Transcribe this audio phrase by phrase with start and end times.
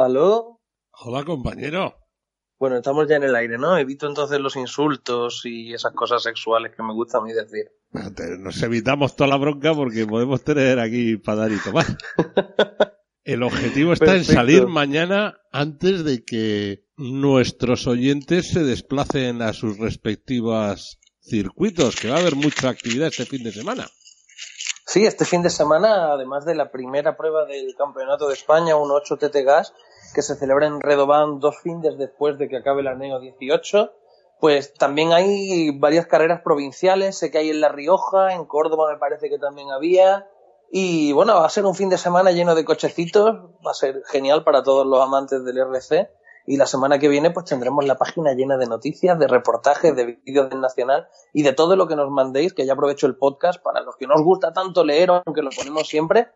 [0.00, 0.62] ¿Aló?
[0.92, 1.94] Hola, compañero.
[2.58, 3.76] Bueno, estamos ya en el aire, ¿no?
[3.76, 7.70] Evito entonces los insultos y esas cosas sexuales que me gusta a mí decir.
[8.38, 11.84] Nos evitamos toda la bronca porque podemos tener aquí para dar y tomar.
[13.24, 19.78] El objetivo está en salir mañana antes de que nuestros oyentes se desplacen a sus
[19.78, 23.86] respectivas circuitos, que va a haber mucha actividad este fin de semana.
[24.86, 28.90] Sí, este fin de semana, además de la primera prueba del Campeonato de España, un
[28.90, 29.72] 8 TT Gas,
[30.14, 33.92] que se celebra en Redobán dos fines después de que acabe el ANEO 18,
[34.40, 38.98] pues también hay varias carreras provinciales, sé que hay en La Rioja, en Córdoba me
[38.98, 40.28] parece que también había,
[40.72, 43.26] y bueno, va a ser un fin de semana lleno de cochecitos,
[43.66, 46.10] va a ser genial para todos los amantes del RC,
[46.46, 50.20] y la semana que viene pues tendremos la página llena de noticias, de reportajes, de
[50.24, 53.62] vídeos del Nacional y de todo lo que nos mandéis, que ya aprovecho el podcast
[53.62, 56.28] para los que no os gusta tanto leer, aunque lo ponemos siempre,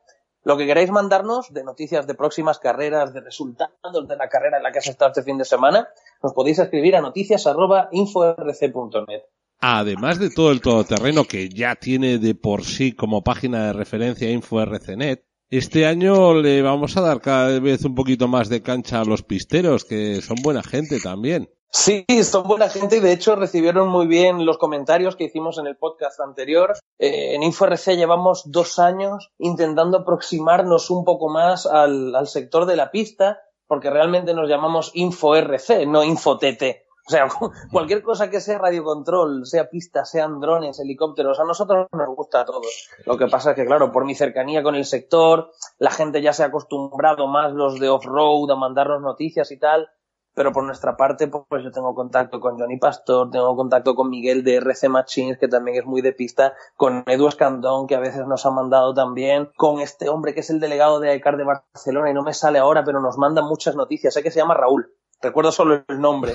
[0.45, 4.63] lo que queráis mandarnos de noticias de próximas carreras, de resultados de la carrera en
[4.63, 5.89] la que has estado este fin de semana,
[6.23, 9.23] nos podéis escribir a noticias.inforc.net.
[9.61, 14.31] Además de todo el todoterreno que ya tiene de por sí como página de referencia
[14.31, 15.25] InfoRCnet,
[15.59, 19.23] este año le vamos a dar cada vez un poquito más de cancha a los
[19.23, 21.51] pisteros, que son buena gente también.
[21.71, 25.67] Sí, son buena gente y de hecho recibieron muy bien los comentarios que hicimos en
[25.67, 26.75] el podcast anterior.
[27.01, 32.77] Eh, en InfoRC llevamos dos años intentando aproximarnos un poco más al, al sector de
[32.77, 36.84] la pista, porque realmente nos llamamos InfoRC, no InfoTT.
[37.07, 37.29] O sea,
[37.73, 42.63] cualquier cosa que sea radiocontrol, sea pista, sean drones, helicópteros, a nosotros nos gusta todo.
[43.05, 46.33] Lo que pasa es que, claro, por mi cercanía con el sector, la gente ya
[46.33, 49.89] se ha acostumbrado más los de off-road a mandarnos noticias y tal,
[50.35, 54.43] pero por nuestra parte, pues yo tengo contacto con Johnny Pastor, tengo contacto con Miguel
[54.43, 58.27] de RC Machines, que también es muy de pista, con Edu Escandón, que a veces
[58.27, 62.11] nos ha mandado también, con este hombre que es el delegado de ICAR de Barcelona,
[62.11, 64.93] y no me sale ahora, pero nos manda muchas noticias, sé que se llama Raúl,
[65.23, 66.33] recuerdo solo el nombre.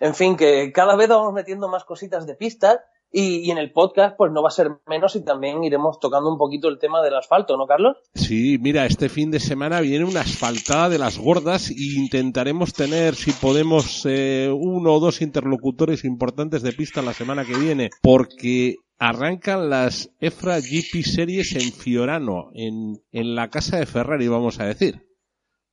[0.00, 2.78] En fin, que cada vez vamos metiendo más cositas de pistas
[3.12, 6.30] y, y, en el podcast pues no va a ser menos y también iremos tocando
[6.30, 7.96] un poquito el tema del asfalto, ¿no, Carlos?
[8.14, 13.14] Sí, mira, este fin de semana viene una asfaltada de las gordas y intentaremos tener,
[13.14, 18.76] si podemos, eh, uno o dos interlocutores importantes de pista la semana que viene, porque
[18.98, 24.66] arrancan las EFRA GP Series en Fiorano, en, en la casa de Ferrari, vamos a
[24.66, 25.06] decir.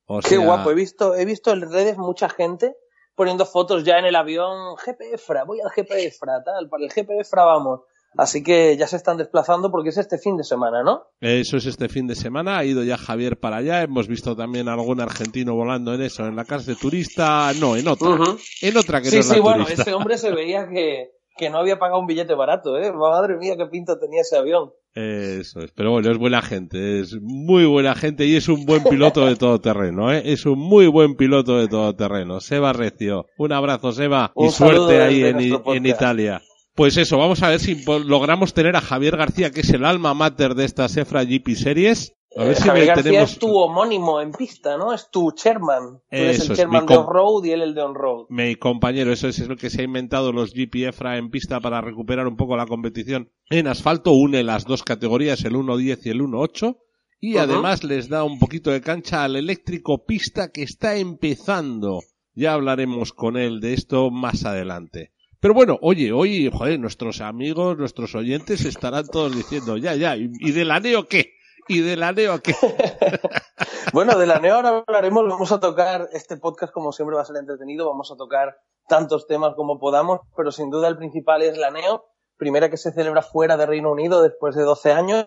[0.06, 2.76] O Qué guapo, he visto, he visto en redes mucha gente
[3.14, 7.80] poniendo fotos ya en el avión, GPFRA, voy al GPFRA, tal, para el GPFRA vamos.
[8.16, 11.02] Así que ya se están desplazando porque es este fin de semana, ¿no?
[11.20, 14.68] Eso es este fin de semana, ha ido ya Javier para allá, hemos visto también
[14.68, 18.16] a algún argentino volando en eso, en la casa de turista, no, en otra, uh
[18.16, 18.40] -huh.
[18.62, 19.82] en otra que sí, no es Sí, la bueno, turista.
[19.82, 22.92] ese hombre se veía que, que no había pagado un billete barato, ¿eh?
[22.92, 24.70] Madre mía, qué pinta tenía ese avión.
[24.94, 28.84] Eso es, pero bueno, es buena gente, es muy buena gente y es un buen
[28.84, 30.22] piloto de todo terreno, ¿eh?
[30.24, 32.38] Es un muy buen piloto de todo terreno.
[32.38, 35.86] Seba Recio, un abrazo Seba Un y suerte ahí en.
[35.86, 36.42] Italia.
[36.76, 40.14] Pues eso, vamos a ver si logramos tener a Javier García, que es el alma
[40.14, 42.14] mater de esta Sefra GP Series.
[42.36, 43.32] A ver Eh, si Javier García tenemos...
[43.32, 44.92] es tu homónimo en pista, ¿no?
[44.92, 45.98] Es tu chairman.
[45.98, 48.26] Tú eres Eso el chairman de off-road y él el de on-road.
[48.28, 51.60] Mi compañero, eso es, es lo que se ha inventado los GP EFRA en pista
[51.60, 54.12] para recuperar un poco la competición en asfalto.
[54.12, 56.76] Une las dos categorías, el 1.10 y el 1.8.
[57.20, 62.00] Y además les da un poquito de cancha al eléctrico pista que está empezando.
[62.34, 65.12] Ya hablaremos con él de esto más adelante.
[65.40, 70.30] Pero bueno, oye, hoy, joder, nuestros amigos, nuestros oyentes estarán todos diciendo, ya, ya, ¿y
[70.40, 71.34] y de la Neo qué?
[71.68, 72.54] ¿Y de la Neo qué?
[73.92, 77.26] Bueno, de la NEO ahora hablaremos, vamos a tocar, este podcast como siempre va a
[77.26, 78.56] ser entretenido, vamos a tocar
[78.88, 82.04] tantos temas como podamos, pero sin duda el principal es la NEO,
[82.36, 85.24] primera que se celebra fuera de Reino Unido después de 12 años,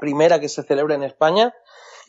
[0.00, 1.52] primera que se celebra en España,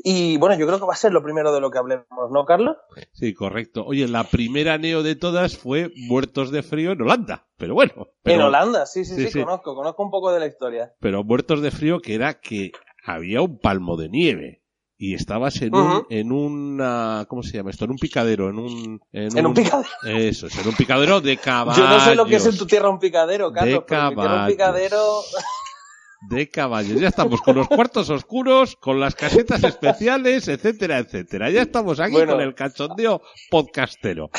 [0.05, 2.45] y bueno, yo creo que va a ser lo primero de lo que hablemos, ¿no,
[2.45, 2.77] Carlos?
[3.11, 3.83] Sí, correcto.
[3.85, 7.47] Oye, la primera Neo de todas fue Muertos de Frío en Holanda.
[7.57, 8.09] Pero bueno.
[8.23, 9.43] en Holanda, sí, sí, sí, sí, sí.
[9.43, 10.93] conozco, conozco un poco de la historia.
[10.99, 12.71] pero muertos de frío que era que
[13.03, 14.61] había un palmo de nieve
[14.97, 17.83] y estabas en un, en una, ¿cómo se llama esto?
[17.85, 19.89] En un picadero, en un, En un picadero.
[20.05, 21.77] Eso, es, en un picadero de caballos.
[21.83, 24.15] Yo no sé lo que es en tu tierra un picadero, Carlos, De pero un
[24.15, 24.51] caballos.
[24.51, 25.19] picadero...
[26.29, 27.01] De caballos.
[27.01, 31.49] Ya estamos con los cuartos oscuros, con las casetas especiales, etcétera, etcétera.
[31.49, 32.31] Ya estamos aquí Bueno.
[32.33, 33.21] con el cachondeo
[33.51, 34.29] podcastero.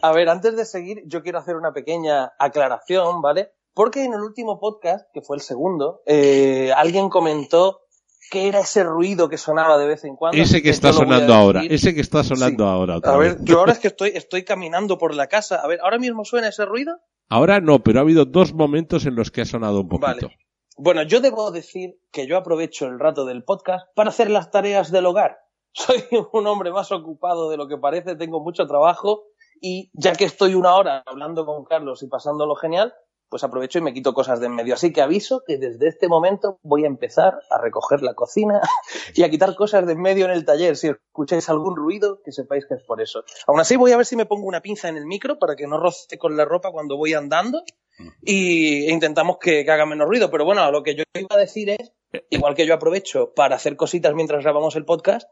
[0.00, 3.50] A ver, antes de seguir, yo quiero hacer una pequeña aclaración, ¿vale?
[3.74, 7.80] Porque en el último podcast, que fue el segundo, eh, alguien comentó
[8.30, 10.40] que era ese ruido que sonaba de vez en cuando.
[10.40, 12.70] Ese que está sonando ahora, ese que está sonando Sí.
[12.70, 12.94] ahora.
[13.02, 13.36] A vez.
[13.36, 15.56] ver, yo ahora es que estoy, estoy caminando por la casa.
[15.62, 16.98] A ver, ¿ahora mismo suena ese ruido?
[17.28, 20.06] Ahora no, pero ha habido dos momentos en los que ha sonado un poquito.
[20.28, 20.38] Vale.
[20.76, 24.90] Bueno, yo debo decir que yo aprovecho el rato del podcast para hacer las tareas
[24.92, 25.36] del hogar.
[25.72, 26.02] Soy
[26.32, 29.24] un hombre más ocupado de lo que parece, tengo mucho trabajo
[29.60, 32.94] y ya que estoy una hora hablando con Carlos y pasándolo genial,
[33.28, 34.74] pues aprovecho y me quito cosas de en medio.
[34.74, 38.60] Así que aviso que desde este momento voy a empezar a recoger la cocina
[39.14, 40.76] y a quitar cosas de en medio en el taller.
[40.76, 43.24] Si escucháis algún ruido, que sepáis que es por eso.
[43.46, 45.66] Aún así voy a ver si me pongo una pinza en el micro para que
[45.66, 47.62] no roce con la ropa cuando voy andando
[48.22, 50.30] y e intentamos que, que haga menos ruido.
[50.30, 51.92] Pero bueno, lo que yo iba a decir es,
[52.30, 55.28] igual que yo aprovecho para hacer cositas mientras grabamos el podcast,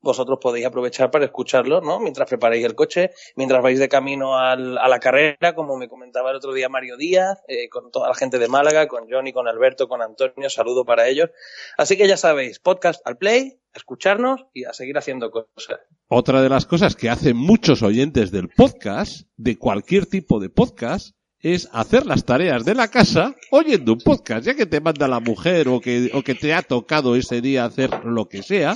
[0.00, 1.98] vosotros podéis aprovechar para escucharlo, ¿no?
[2.00, 6.30] Mientras preparáis el coche, mientras vais de camino al- a la carrera, como me comentaba
[6.30, 9.48] el otro día Mario Díaz, eh, con toda la gente de Málaga, con Johnny, con
[9.48, 11.30] Alberto, con Antonio, saludo para ellos.
[11.76, 15.80] Así que ya sabéis, podcast al play, a escucharnos y a seguir haciendo cosas.
[16.08, 21.14] Otra de las cosas que hacen muchos oyentes del podcast, de cualquier tipo de podcast,
[21.40, 25.20] es hacer las tareas de la casa oyendo un podcast, ya que te manda la
[25.20, 28.74] mujer o que, o que te ha tocado ese día hacer lo que sea,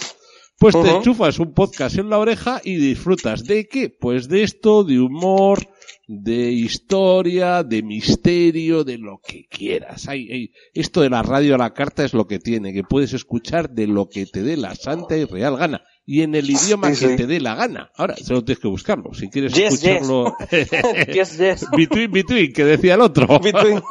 [0.62, 3.91] pues te enchufas un podcast en la oreja y disfrutas de qué?
[3.91, 5.59] Pues de esto, de humor,
[6.06, 10.09] de historia, de misterio, de lo que quieras.
[10.09, 13.12] Ay, ay, Esto de la radio a la carta es lo que tiene, que puedes
[13.12, 15.82] escuchar de lo que te dé la santa y real gana.
[16.05, 17.91] Y en el idioma Sí, que te dé la gana.
[17.97, 19.15] Ahora, solo tienes que buscarlo.
[19.15, 19.85] Si quieres Yes, yes.
[19.85, 20.37] escucharlo.
[21.12, 21.67] yes, yes.
[21.76, 23.26] between, between, que decía el otro.
[23.41, 23.82] Between.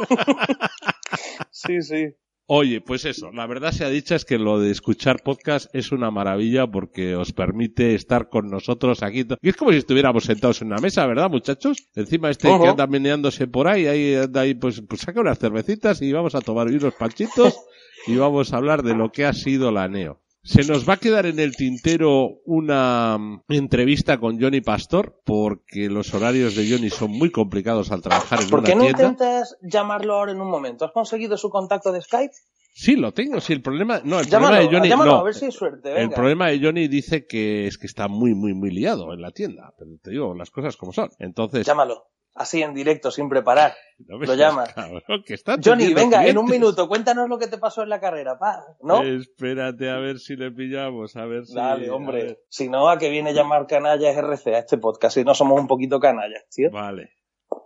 [1.52, 2.08] sí, sí.
[2.54, 6.12] Oye, pues eso, la verdad sea dicha es que lo de escuchar podcast es una
[6.12, 9.26] maravilla porque os permite estar con nosotros aquí.
[9.42, 11.78] Y es como si estuviéramos sentados en una mesa, ¿verdad, muchachos?
[11.96, 16.02] Encima este que anda meneándose por ahí, ahí anda ahí, pues, pues saca unas cervecitas
[16.02, 17.58] y vamos a tomar unos panchitos
[18.08, 20.20] y vamos a hablar de lo que ha sido la NEO.
[20.44, 25.88] Se nos va a quedar en el tintero una mm, entrevista con Johnny Pastor porque
[25.88, 29.04] los horarios de Johnny son muy complicados al trabajar en ¿Por una qué no tienda.
[29.04, 30.86] intentas llamarlo ahora en un momento?
[30.86, 32.34] ¿Has conseguido su contacto de Skype?
[32.74, 33.40] Sí, lo tengo.
[33.40, 35.18] Sí, el problema, no, el Llámalo, problema de Johnny, llámalo no.
[35.20, 35.90] a ver si hay suerte.
[35.90, 36.16] El Venga.
[36.16, 39.74] problema de Johnny dice que es que está muy, muy, muy liado en la tienda.
[39.78, 41.10] Pero te digo las cosas como son.
[41.20, 42.06] Entonces, Llámalo.
[42.34, 43.74] Así en directo, sin preparar.
[44.08, 44.66] no lo seas llama.
[44.66, 48.00] cabrón, que está Johnny, venga, en un minuto, cuéntanos lo que te pasó en la
[48.00, 48.64] carrera, pa.
[48.82, 49.04] ¿No?
[49.04, 51.54] Espérate a ver si le pillamos, a ver si.
[51.54, 52.40] Dale, hombre.
[52.50, 55.16] Si no, ¿a qué viene llamar canallas RC a este podcast?
[55.16, 56.72] Si no somos un poquito canallas, tío.
[56.72, 57.18] Vale.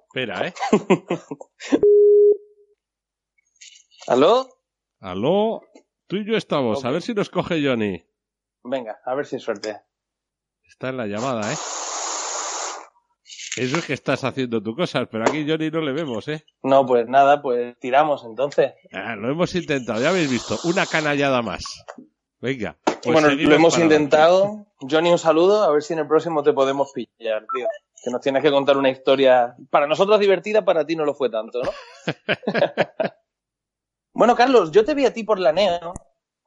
[0.07, 0.53] Espera, ¿eh?
[4.07, 4.47] ¿Aló?
[5.00, 5.62] Aló.
[6.07, 6.85] Tú y yo estamos.
[6.85, 8.06] A ver si nos coge Johnny.
[8.63, 9.81] Venga, a ver si suerte.
[10.63, 11.56] Está en la llamada, ¿eh?
[13.57, 16.44] Eso es que estás haciendo tu cosas, pero aquí Johnny no le vemos, ¿eh?
[16.62, 18.74] No, pues nada, pues tiramos entonces.
[18.92, 20.57] Ah, lo hemos intentado, ya habéis visto.
[20.66, 21.63] Una canallada más.
[22.42, 22.78] Venga.
[22.84, 23.96] pues bueno, lo hemos adelante.
[23.96, 24.68] intentado.
[24.80, 25.63] Johnny, un saludo.
[25.63, 27.68] A ver si en el próximo te podemos pillar, tío.
[28.04, 31.29] Que nos tienes que contar una historia para nosotros divertida, para ti no lo fue
[31.29, 31.72] tanto, ¿no?
[34.13, 35.94] bueno, Carlos, yo te vi a ti por la NEO,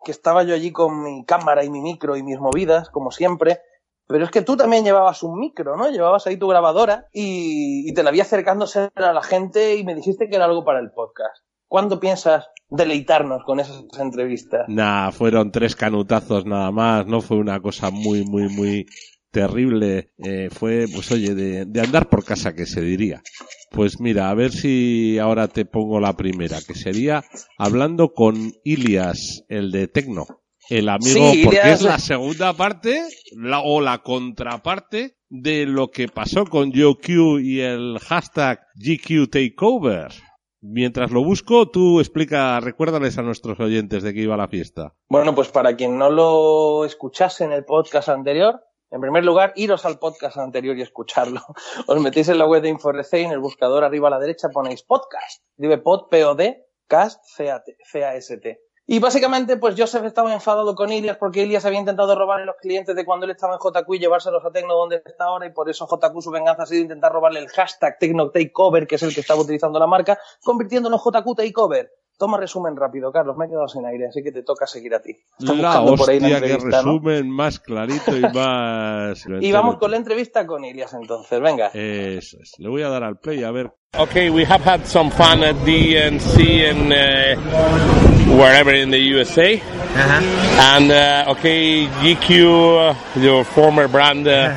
[0.04, 3.60] que estaba yo allí con mi cámara y mi micro y mis movidas, como siempre.
[4.08, 5.90] Pero es que tú también llevabas un micro, ¿no?
[5.90, 9.94] Llevabas ahí tu grabadora y, y te la vi acercándose a la gente y me
[9.94, 11.44] dijiste que era algo para el podcast.
[11.68, 14.64] ¿Cuándo piensas deleitarnos con esas entrevistas?
[14.68, 18.86] Nah, fueron tres canutazos nada más, no fue una cosa muy, muy, muy
[19.30, 20.12] terrible.
[20.18, 23.22] Eh, fue, pues oye, de, de andar por casa, que se diría.
[23.70, 27.24] Pues mira, a ver si ahora te pongo la primera, que sería
[27.58, 30.26] hablando con Ilias, el de Tecno.
[30.68, 36.08] El amigo, Sí, porque es la segunda parte, la, o la contraparte de lo que
[36.08, 40.12] pasó con GeoQ y el hashtag GQ Takeover.
[40.60, 44.94] Mientras lo busco, tú explica, recuérdales a nuestros oyentes de qué iba la fiesta.
[45.08, 48.60] Bueno, pues para quien no lo escuchase en el podcast anterior,
[48.90, 51.42] en primer lugar, iros al podcast anterior y escucharlo.
[51.86, 54.48] Os metéis en la web de InfoRC y en el buscador arriba a la derecha
[54.48, 55.44] ponéis podcast.
[55.52, 58.60] Escribe pod, P-O-D, cast, C-A-S-T.
[58.90, 62.96] Y básicamente, pues Joseph estaba enfadado con Ilias porque Ilias había intentado robarle los clientes
[62.96, 65.68] de cuando él estaba en JQ y llevárselos a Tecno donde está ahora y por
[65.68, 69.12] eso JQ su venganza ha sido intentar robarle el hashtag Tecno Takeover, que es el
[69.12, 71.92] que estaba utilizando la marca, convirtiéndolo en JQ Takeover.
[72.18, 73.36] Toma resumen rápido, Carlos.
[73.36, 75.12] Me he quedado sin aire, así que te toca seguir a ti.
[75.38, 79.24] Estás la hostia, que resumen más clarito y más...
[79.40, 81.68] y vamos con la entrevista con Ilias entonces, venga.
[81.68, 82.58] Eso es.
[82.58, 83.72] Le voy a dar al play a ver.
[83.96, 89.54] Okay, we have had some fun at DNC and uh, wherever in the USA.
[89.54, 90.76] Uh-huh.
[90.76, 94.56] And uh, okay, GQ, uh, your former brand uh,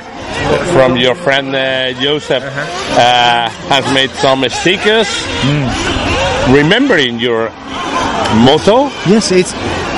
[0.74, 3.00] from your friend uh, Joseph, uh-huh.
[3.00, 5.08] uh, has made some stickers.
[5.44, 6.11] Mm
[6.53, 7.50] remembering your
[8.46, 8.89] motto?
[9.08, 9.53] Yes, it's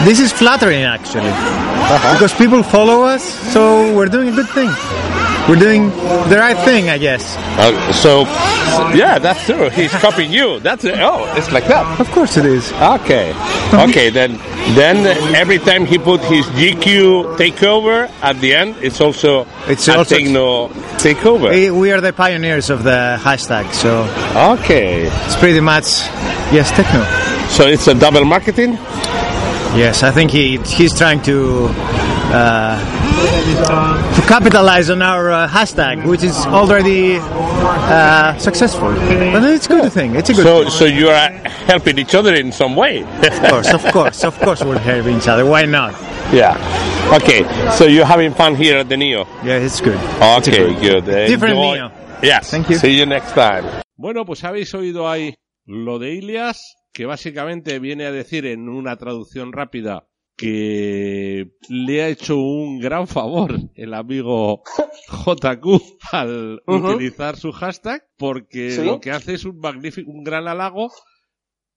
[0.06, 2.14] this is flattering actually, uh-huh.
[2.14, 4.70] because people follow us, so we're doing a good thing.
[5.48, 5.90] We're doing
[6.30, 7.36] the right thing, I guess.
[7.38, 8.22] Uh, so,
[8.96, 9.70] yeah, that's true.
[9.70, 10.62] He's copying you.
[10.62, 10.96] That's it.
[11.00, 12.00] oh, it's like that.
[12.00, 12.72] Of course it is.
[12.72, 13.34] Okay,
[13.74, 14.10] okay.
[14.10, 14.38] Then,
[14.76, 19.98] then every time he put his GQ takeover at the end, it's also it's a
[19.98, 21.52] also techno takeover.
[21.78, 24.04] We are the pioneers of the hashtag, so
[24.60, 26.08] okay, it's pretty much
[26.56, 27.04] yes, techno.
[27.50, 28.74] So it's a double marketing.
[29.76, 31.68] Yes, I think he he's trying to
[32.32, 33.03] uh,
[33.44, 38.92] to capitalize on our uh, hashtag, which is already uh, successful.
[38.94, 40.16] But it's a good thing.
[40.16, 40.44] It's a good.
[40.44, 40.72] So, thing.
[40.72, 41.30] so you are
[41.68, 43.04] helping each other in some way.
[43.04, 45.46] of course, of course, of course, we're helping each other.
[45.46, 45.94] Why not?
[46.32, 46.58] Yeah.
[47.14, 47.44] Okay.
[47.72, 49.26] So you're having fun here at the Neo.
[49.44, 50.00] Yeah, it's good.
[50.22, 51.06] Okay, it's good.
[51.06, 51.28] good.
[51.28, 51.76] Different Enjoy.
[51.76, 51.92] Neo.
[52.22, 52.50] Yes.
[52.50, 52.78] Thank you.
[52.78, 53.66] See you next time.
[53.98, 55.36] Bueno, pues habéis oído ahí
[55.66, 62.10] lo de Ilias, que básicamente viene a decir en una traducción rápida que le ha
[62.10, 64.64] hecho un gran favor el amigo
[65.10, 70.92] JQ al utilizar su hashtag porque lo que hace es un magnífico, un gran halago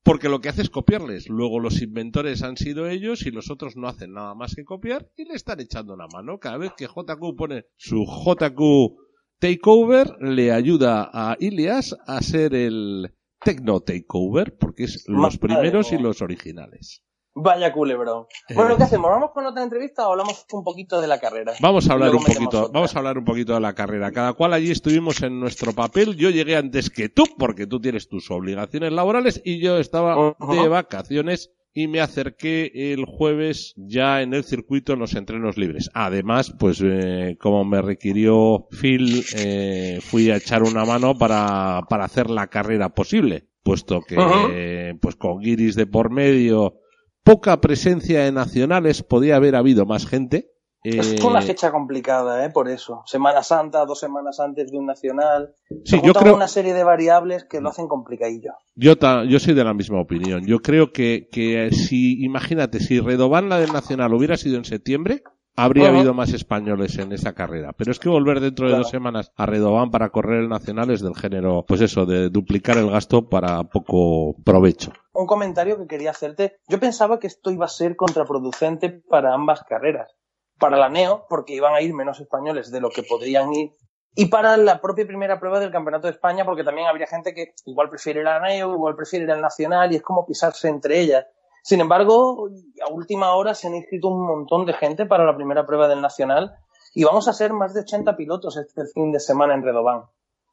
[0.02, 1.28] porque lo que hace es copiarles.
[1.28, 5.10] Luego los inventores han sido ellos y los otros no hacen nada más que copiar
[5.16, 6.38] y le están echando una mano.
[6.38, 8.96] Cada vez que JQ pone su JQ
[9.40, 15.98] Takeover, le ayuda a Ilias a ser el Tecno Takeover porque es los primeros y
[15.98, 17.02] los originales.
[17.38, 18.24] Vaya culebrón.
[18.54, 19.10] Bueno, ¿qué hacemos?
[19.10, 21.52] ¿Vamos con otra entrevista o hablamos un poquito de la carrera?
[21.60, 24.10] Vamos a hablar un poquito, vamos a hablar un poquito de la carrera.
[24.10, 26.16] Cada cual allí estuvimos en nuestro papel.
[26.16, 30.68] Yo llegué antes que tú, porque tú tienes tus obligaciones laborales, y yo estaba de
[30.68, 35.90] vacaciones y me acerqué el jueves ya en el circuito en los entrenos libres.
[35.92, 42.06] Además, pues eh, como me requirió Phil, eh, fui a echar una mano para, para
[42.06, 46.80] hacer la carrera posible, puesto que pues con Guiris de por medio
[47.26, 50.52] poca presencia de nacionales, podía haber habido más gente.
[50.84, 52.50] Es una eh, fecha complicada, ¿eh?
[52.50, 53.02] Por eso.
[53.06, 55.52] Semana Santa, dos semanas antes de un nacional.
[55.84, 56.36] Sí, yo creo.
[56.36, 58.52] una serie de variables que lo hacen complicadillo.
[58.76, 58.94] Yo,
[59.28, 60.46] yo soy de la misma opinión.
[60.46, 65.24] Yo creo que, que si, imagínate, si Redoban la del nacional hubiera sido en septiembre,
[65.56, 67.72] habría habido más españoles en esa carrera.
[67.72, 71.00] Pero es que volver dentro de dos semanas a Redoban para correr el nacional es
[71.00, 74.92] del género, pues eso, de duplicar el gasto para poco provecho.
[75.12, 76.58] Un comentario que quería hacerte.
[76.68, 80.14] Yo pensaba que esto iba a ser contraproducente para ambas carreras.
[80.58, 83.72] Para la NEO, porque iban a ir menos españoles de lo que podrían ir.
[84.14, 87.52] Y para la propia primera prueba del Campeonato de España, porque también habría gente que
[87.66, 91.26] igual prefiere la NEO, igual prefiere el Nacional, y es como pisarse entre ellas.
[91.66, 92.48] Sin embargo,
[92.80, 96.00] a última hora se han inscrito un montón de gente para la primera prueba del
[96.00, 96.54] Nacional
[96.94, 100.02] y vamos a ser más de 80 pilotos este fin de semana en Redobán.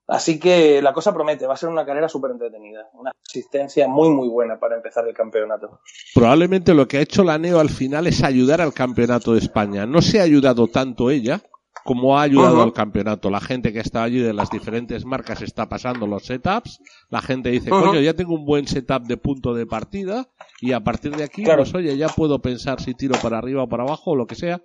[0.07, 4.09] Así que la cosa promete, va a ser una carrera súper entretenida, una asistencia muy
[4.09, 5.81] muy buena para empezar el campeonato.
[6.15, 9.85] Probablemente lo que ha hecho la NEO al final es ayudar al campeonato de España.
[9.85, 11.41] No se ha ayudado tanto ella,
[11.83, 13.29] como ha ayudado al campeonato.
[13.29, 16.79] La gente que está allí de las diferentes marcas está pasando los setups.
[17.09, 20.29] La gente dice, coño, ya tengo un buen setup de punto de partida
[20.61, 23.69] y a partir de aquí, pues oye, ya puedo pensar si tiro para arriba o
[23.69, 24.61] para abajo o lo que sea.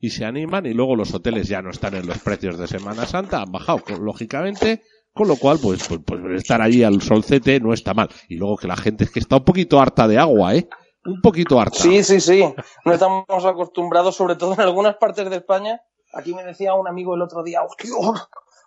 [0.00, 3.06] Y se animan y luego los hoteles ya no están en los precios de Semana
[3.06, 4.82] Santa, han bajado, lógicamente.
[5.14, 8.08] Con lo cual, pues, pues, pues estar allí al solcete no está mal.
[8.28, 10.68] Y luego que la gente es que está un poquito harta de agua, ¿eh?
[11.04, 11.78] Un poquito harta.
[11.78, 12.42] Sí, sí, sí.
[12.84, 17.14] No estamos acostumbrados, sobre todo en algunas partes de España, Aquí me decía un amigo
[17.14, 17.90] el otro día, ¡hostia!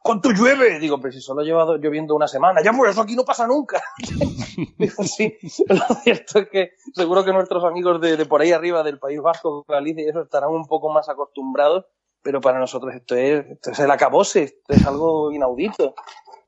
[0.05, 0.77] ¿Cuánto llueve?
[0.77, 2.61] Digo, pero si solo he llevado lloviendo una semana.
[2.63, 3.81] Ya, pues eso aquí no pasa nunca.
[4.77, 5.35] Digo, sí,
[5.67, 9.65] lo cierto es que seguro que nuestros amigos de, por ahí arriba del País Vasco,
[9.67, 11.85] Galicia y eso estarán un poco más acostumbrados,
[12.21, 15.95] pero para nosotros esto es, esto es el acabose, esto es algo inaudito.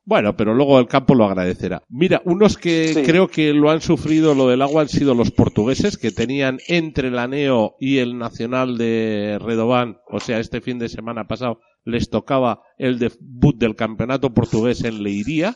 [0.08, 1.84] Bueno, pero luego el campo lo agradecerá.
[1.90, 5.98] Mira, unos que creo que lo han sufrido lo del agua han sido los portugueses,
[5.98, 10.88] que tenían entre el ANEO y el Nacional de Redobán, o sea, este fin de
[10.88, 15.56] semana pasado, les tocaba el debut del campeonato portugués en Leiría.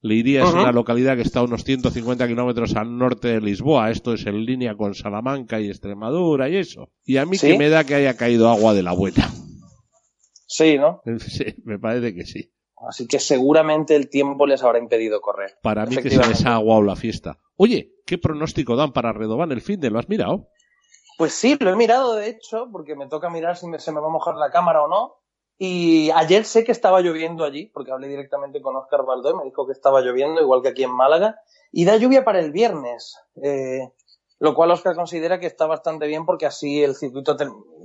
[0.00, 3.92] Leiría es una localidad que está a unos 150 kilómetros al norte de Lisboa.
[3.92, 6.90] Esto es en línea con Salamanca y Extremadura y eso.
[7.04, 9.30] Y a mí que me da que haya caído agua de la buena.
[10.48, 11.02] Sí, ¿no?
[11.20, 12.50] Sí, me parece que sí.
[12.88, 15.58] Así que seguramente el tiempo les habrá impedido correr.
[15.62, 17.38] Para mí que se les ha aguado la fiesta.
[17.56, 19.90] Oye, ¿qué pronóstico dan para Redoban el fin de?
[19.90, 20.48] ¿Lo has mirado?
[21.16, 24.00] Pues sí, lo he mirado de hecho, porque me toca mirar si me, se me
[24.00, 25.14] va a mojar la cámara o no.
[25.58, 29.44] Y ayer sé que estaba lloviendo allí, porque hablé directamente con Oscar Baldó y me
[29.44, 31.40] dijo que estaba lloviendo, igual que aquí en Málaga.
[31.72, 33.16] Y da lluvia para el viernes.
[33.42, 33.88] Eh,
[34.38, 37.36] lo cual Oscar considera que está bastante bien porque así el circuito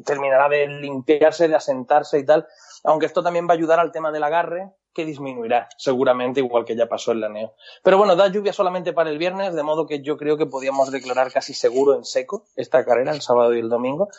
[0.05, 2.47] terminará de limpiarse, de asentarse y tal,
[2.83, 6.75] aunque esto también va a ayudar al tema del agarre, que disminuirá, seguramente, igual que
[6.75, 7.53] ya pasó en la NEO.
[7.83, 10.91] Pero bueno, da lluvia solamente para el viernes, de modo que yo creo que podíamos
[10.91, 14.09] declarar casi seguro en seco esta carrera, el sábado y el domingo.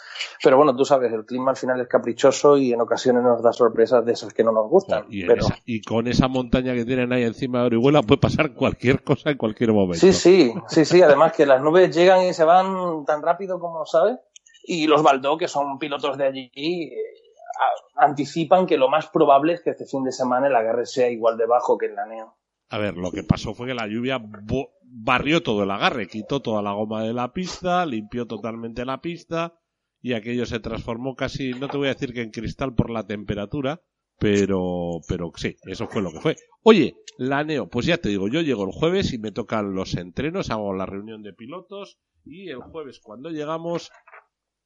[0.42, 3.52] Pero bueno, tú sabes, el clima al final es caprichoso y en ocasiones nos da
[3.52, 5.04] sorpresas de esas que no nos gustan.
[5.08, 5.46] Y, pero...
[5.66, 9.36] y con esa montaña que tienen ahí encima de Orihuela puede pasar cualquier cosa en
[9.36, 9.98] cualquier momento.
[9.98, 13.84] Sí, sí, sí, sí, además que las nubes llegan y se van tan rápido como,
[13.84, 14.16] ¿sabes?
[14.64, 16.50] Y los Baldó, que son pilotos de allí,
[17.96, 21.36] anticipan que lo más probable es que este fin de semana el agarre sea igual
[21.36, 22.36] de bajo que el la NEO.
[22.68, 24.18] A ver, lo que pasó fue que la lluvia
[24.82, 29.58] barrió todo el agarre, quitó toda la goma de la pista, limpió totalmente la pista
[30.00, 33.06] y aquello se transformó casi, no te voy a decir que en cristal por la
[33.06, 33.82] temperatura,
[34.18, 36.36] pero, pero sí, eso fue lo que fue.
[36.62, 39.94] Oye, la NEO, pues ya te digo, yo llego el jueves y me tocan los
[39.94, 43.90] entrenos, hago la reunión de pilotos y el jueves cuando llegamos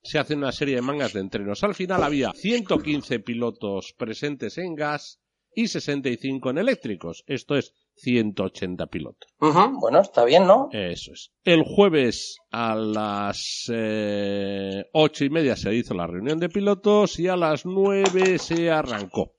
[0.07, 1.63] se hace una serie de mangas de entrenos.
[1.65, 5.21] Al final había 115 pilotos presentes en gas
[5.55, 7.25] y 65 en eléctricos.
[7.27, 9.31] Esto es 180 pilotos.
[9.39, 10.69] Bueno, está bien, ¿no?
[10.71, 11.33] Eso es.
[11.45, 17.29] El jueves a las eh, ocho y media se hizo la reunión de pilotos y
[17.29, 19.36] a las nueve se arrancó.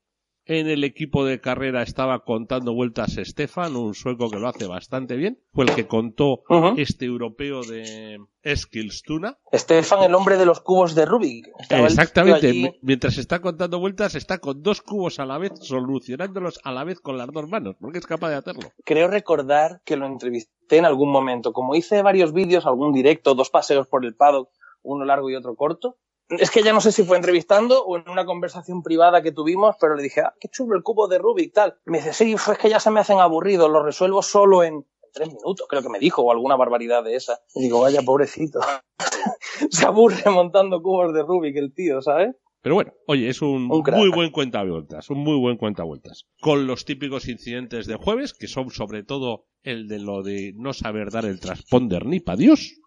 [0.50, 5.18] En el equipo de carrera estaba contando vueltas Stefan, un sueco que lo hace bastante
[5.18, 5.42] bien.
[5.54, 6.44] Fue el que contó
[6.78, 9.38] este europeo de Eskilstuna.
[9.54, 11.48] Stefan, el hombre de los cubos de Rubik.
[11.70, 12.80] Exactamente.
[12.82, 17.02] Mientras está contando vueltas, está con dos cubos a la vez, solucionándolos a la vez
[17.02, 18.72] con las dos manos, porque es capaz de hacerlo.
[18.86, 21.52] Creo recordar que lo entrevisté en algún momento.
[21.52, 24.50] Como hice varios vídeos, algún directo, dos paseos por el paddock,
[24.82, 25.98] uno largo y otro corto,
[26.30, 29.76] es que ya no sé si fue entrevistando o en una conversación privada que tuvimos,
[29.80, 31.78] pero le dije, ah, qué chulo el cubo de Rubik, tal.
[31.86, 35.30] me dice, sí, es que ya se me hacen aburridos, lo resuelvo solo en tres
[35.30, 37.40] minutos, creo que me dijo, o alguna barbaridad de esa.
[37.56, 38.60] Y digo, vaya, pobrecito.
[39.72, 42.36] se aburre montando cubos de Rubik el tío, ¿sabes?
[42.62, 46.26] Pero bueno, oye, es un, muy buen cuenta vueltas, un muy buen cuenta vueltas.
[46.42, 50.74] Con los típicos incidentes de jueves, que son sobre todo el de lo de no
[50.74, 52.82] saber dar el transponder ni pa' Dios.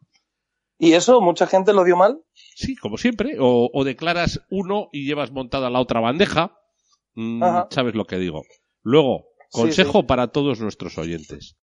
[0.76, 2.20] ¿Y eso mucha gente lo dio mal?
[2.60, 3.36] Sí, como siempre.
[3.38, 6.58] O, declaras uno y llevas montada la otra bandeja.
[7.14, 8.42] Mm, ¿Sabes lo que digo?
[8.82, 11.56] Luego, consejo para todos nuestros oyentes.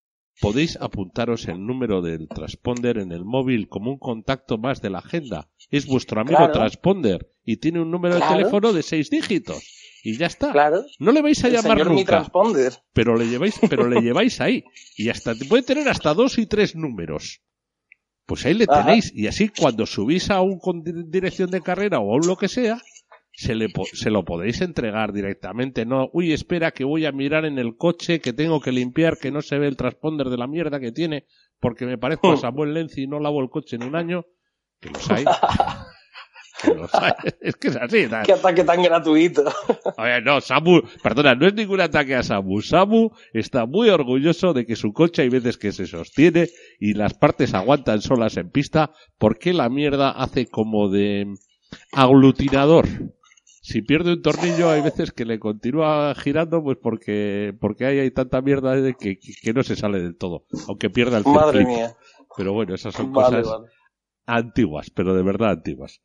[0.40, 4.98] Podéis apuntaros el número del transponder en el móvil como un contacto más de la
[4.98, 5.50] agenda.
[5.68, 9.62] Es vuestro amigo transponder y tiene un número de teléfono de seis dígitos.
[10.04, 10.52] Y ya está.
[10.52, 10.84] Claro.
[11.00, 12.30] No le vais a llamar nunca.
[12.92, 14.62] Pero le lleváis, pero le lleváis ahí.
[14.96, 17.40] Y hasta puede tener hasta dos y tres números.
[18.26, 19.12] Pues ahí le tenéis.
[19.14, 22.78] Y así cuando subís a un con dirección de carrera o a lo que sea,
[23.32, 25.84] se, le, se lo podéis entregar directamente.
[25.84, 29.30] No, uy, espera que voy a mirar en el coche que tengo que limpiar, que
[29.30, 31.26] no se ve el transponder de la mierda que tiene,
[31.60, 34.24] porque me parezco a Samuel Lenzi y no lavo el coche en un año.
[34.80, 35.24] Que los hay.
[37.40, 38.06] Es que es así.
[38.24, 39.44] Qué ataque tan gratuito.
[40.24, 42.60] No, Samu, perdona, no es ningún ataque a Samu.
[42.60, 46.48] Samu está muy orgulloso de que su coche hay veces que se sostiene
[46.78, 51.26] y las partes aguantan solas en pista porque la mierda hace como de
[51.92, 52.86] aglutinador.
[53.62, 58.10] Si pierde un tornillo hay veces que le continúa girando pues porque, porque hay, hay
[58.10, 60.44] tanta mierda que, que, no se sale del todo.
[60.68, 61.96] Aunque pierda el Madre mía.
[62.36, 63.46] Pero bueno, esas son cosas
[64.26, 66.02] antiguas, pero de verdad antiguas.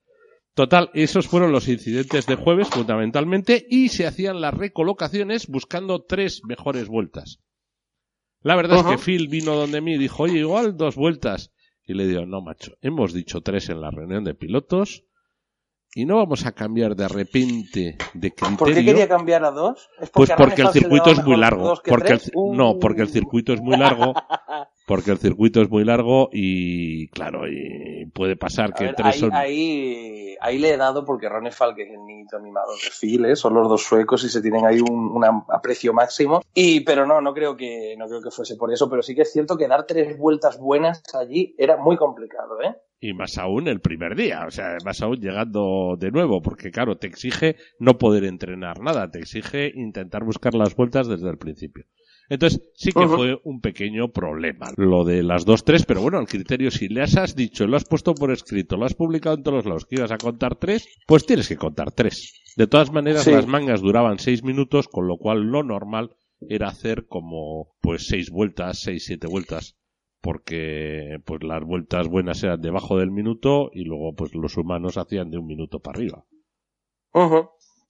[0.60, 6.42] Total, esos fueron los incidentes de jueves fundamentalmente y se hacían las recolocaciones buscando tres
[6.44, 7.40] mejores vueltas.
[8.42, 11.54] La verdad es que Phil vino donde mí y dijo, oye, igual dos vueltas.
[11.86, 15.06] Y le digo, no, macho, hemos dicho tres en la reunión de pilotos
[15.96, 18.58] y no vamos a cambiar de repente de criterio.
[18.58, 19.88] ¿Por qué quería cambiar a dos?
[20.12, 21.80] pues porque el circuito es muy largo.
[21.86, 22.20] Porque
[22.52, 24.14] No, porque el circuito es muy largo
[24.90, 29.34] porque el circuito es muy largo y claro, y puede pasar que tres ahí, son...
[29.36, 33.54] ahí, ahí, le he dado porque Ronnie Falk es el niñito animado de Phil, son
[33.54, 36.42] los dos suecos y se tienen ahí un, aprecio máximo.
[36.56, 39.22] Y, pero no, no creo que, no creo que fuese por eso, pero sí que
[39.22, 42.76] es cierto que dar tres vueltas buenas allí era muy complicado, ¿eh?
[43.00, 46.98] Y más aún el primer día, o sea, más aún llegando de nuevo, porque claro,
[46.98, 51.86] te exige no poder entrenar nada, te exige intentar buscar las vueltas desde el principio.
[52.30, 56.28] Entonces, sí que fue un pequeño problema lo de las dos, tres, pero bueno, el
[56.28, 59.58] criterio, si le has dicho, lo has puesto por escrito, lo has publicado en todos
[59.58, 62.40] los lados que ibas a contar tres, pues tienes que contar tres.
[62.56, 66.12] De todas maneras, las mangas duraban seis minutos, con lo cual lo normal
[66.48, 69.76] era hacer como, pues, seis vueltas, seis, siete vueltas
[70.22, 75.32] porque pues las vueltas buenas eran debajo del minuto y luego pues los humanos hacían
[75.32, 76.26] de un minuto para arriba.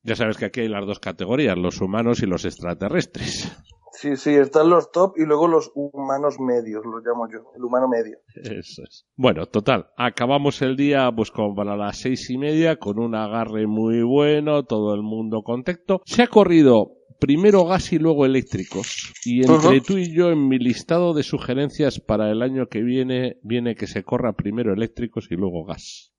[0.04, 3.52] Ya sabes que aquí hay las dos categorías, los humanos y los extraterrestres.
[4.00, 7.90] Sí, sí, están los top y luego los humanos medios, los llamo yo, el humano
[7.90, 8.20] medio.
[8.34, 9.06] Eso es.
[9.18, 13.68] Bueno, total, acabamos el día pues como para las seis y media con un agarre
[13.68, 16.02] muy bueno, todo el mundo contento.
[16.06, 19.12] Se ha corrido primero gas y luego eléctricos.
[19.26, 23.38] Y entre tú y yo en mi listado de sugerencias para el año que viene,
[23.44, 26.14] viene que se corra primero eléctricos y luego gas.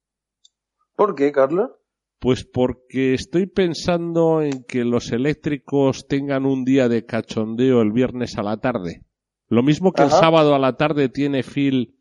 [0.96, 1.70] ¿Por qué, Carlos?
[2.20, 8.36] Pues porque estoy pensando en que los eléctricos tengan un día de cachondeo el viernes
[8.36, 9.02] a la tarde.
[9.48, 11.96] Lo mismo que el sábado a la tarde tiene Phil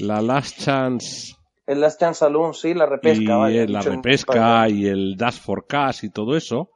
[0.00, 1.34] la Last Chance.
[1.66, 3.50] El Last Chance Saloon, sí, la repesca.
[3.50, 6.70] Y la repesca y el Dash for Cash y todo eso.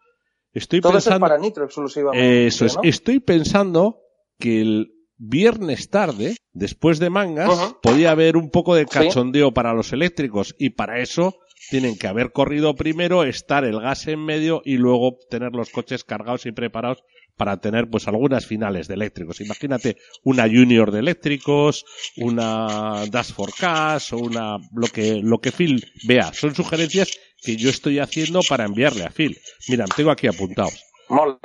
[0.53, 2.47] Estoy todo pensando, eso es para Nitro exclusivamente.
[2.47, 2.79] Eso es.
[2.85, 3.99] Estoy pensando
[4.39, 9.93] que el viernes tarde, después de mangas, podía haber un poco de cachondeo para los
[9.93, 11.35] eléctricos y para eso
[11.71, 16.05] tienen que haber corrido primero, estar el gas en medio y luego tener los coches
[16.05, 17.05] cargados y preparados
[17.37, 19.41] para tener pues algunas finales de eléctricos.
[19.41, 21.85] Imagínate una junior de eléctricos,
[22.17, 26.33] una Dash for Cash o una lo que lo que Phil vea.
[26.33, 29.39] Son sugerencias que yo estoy haciendo para enviarle a Phil.
[29.69, 30.83] Mira, tengo aquí apuntados.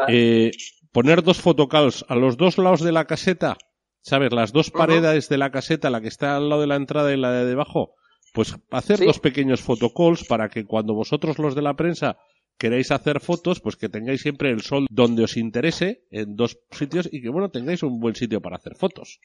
[0.08, 0.51] Eh,
[0.91, 3.58] poner dos fotocalls a los dos lados de la caseta,
[4.01, 4.32] ¿sabes?
[4.32, 7.17] Las dos paredes de la caseta, la que está al lado de la entrada y
[7.17, 7.95] la de debajo,
[8.33, 12.17] pues hacer dos pequeños fotocalls para que cuando vosotros los de la prensa
[12.57, 17.09] queréis hacer fotos, pues que tengáis siempre el sol donde os interese, en dos sitios,
[17.11, 19.19] y que bueno, tengáis un buen sitio para hacer fotos.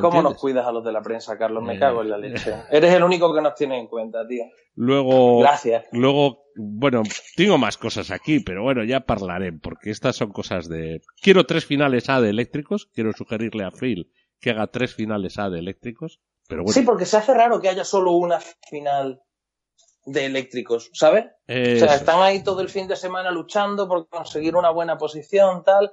[0.00, 1.62] ¿Cómo nos cuidas a los de la prensa, Carlos?
[1.62, 2.54] Me eh, cago en la leche.
[2.70, 4.44] Eres el único que nos tiene en cuenta, tío.
[4.74, 5.40] Luego.
[5.40, 5.86] Gracias.
[5.92, 7.02] Luego, bueno,
[7.36, 11.02] tengo más cosas aquí, pero bueno, ya hablaré, porque estas son cosas de.
[11.20, 12.86] Quiero tres finales A de eléctricos.
[12.94, 16.20] Quiero sugerirle a Phil que haga tres finales A de eléctricos.
[16.66, 19.22] Sí, porque se hace raro que haya solo una final
[20.06, 21.26] de eléctricos, ¿sabes?
[21.48, 25.62] o sea, están ahí todo el fin de semana luchando por conseguir una buena posición,
[25.64, 25.92] tal,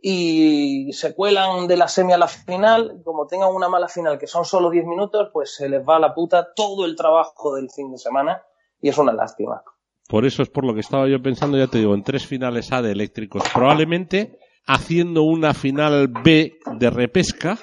[0.00, 4.26] y se cuelan de la semi a la final, como tengan una mala final que
[4.26, 7.68] son solo 10 minutos, pues se les va a la puta todo el trabajo del
[7.70, 8.42] fin de semana
[8.80, 9.62] y es una lástima.
[10.08, 12.72] Por eso es por lo que estaba yo pensando, ya te digo, en tres finales
[12.72, 17.58] A de eléctricos, probablemente haciendo una final B de repesca,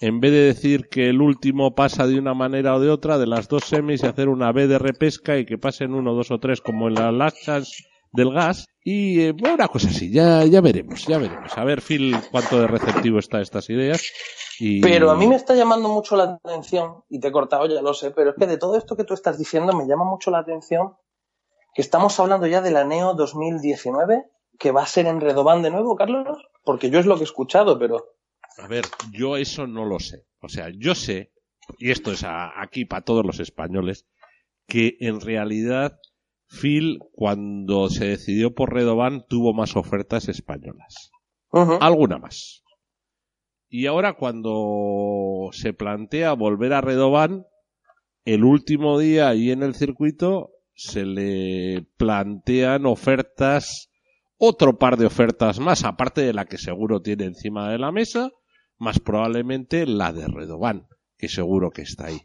[0.00, 3.26] en vez de decir que el último pasa de una manera o de otra, de
[3.26, 6.38] las dos semis y hacer una B de repesca y que pasen uno, dos o
[6.38, 8.66] tres como en las lachas del gas.
[8.82, 11.56] Y eh, una cosa así, ya, ya veremos, ya veremos.
[11.58, 14.02] A ver, Phil, cuánto de receptivo está estas ideas.
[14.60, 14.80] Y...
[14.80, 17.92] Pero a mí me está llamando mucho la atención, y te he cortado, ya lo
[17.92, 20.38] sé, pero es que de todo esto que tú estás diciendo me llama mucho la
[20.38, 20.94] atención
[21.74, 24.24] que estamos hablando ya de la Neo 2019,
[24.58, 27.24] que va a ser en Redobán de nuevo, Carlos, porque yo es lo que he
[27.24, 28.04] escuchado, pero
[28.58, 30.24] a ver, yo eso no lo sé.
[30.40, 31.32] O sea, yo sé,
[31.78, 34.06] y esto es aquí para todos los españoles,
[34.66, 35.98] que en realidad
[36.48, 41.10] Phil, cuando se decidió por Redovan, tuvo más ofertas españolas.
[41.80, 42.62] Alguna más.
[43.68, 47.46] Y ahora cuando se plantea volver a Redovan,
[48.24, 53.90] el último día ahí en el circuito se le plantean ofertas,
[54.36, 58.30] otro par de ofertas más, aparte de la que seguro tiene encima de la mesa,
[58.78, 60.86] más probablemente la de Redovan,
[61.16, 62.22] que seguro que está ahí.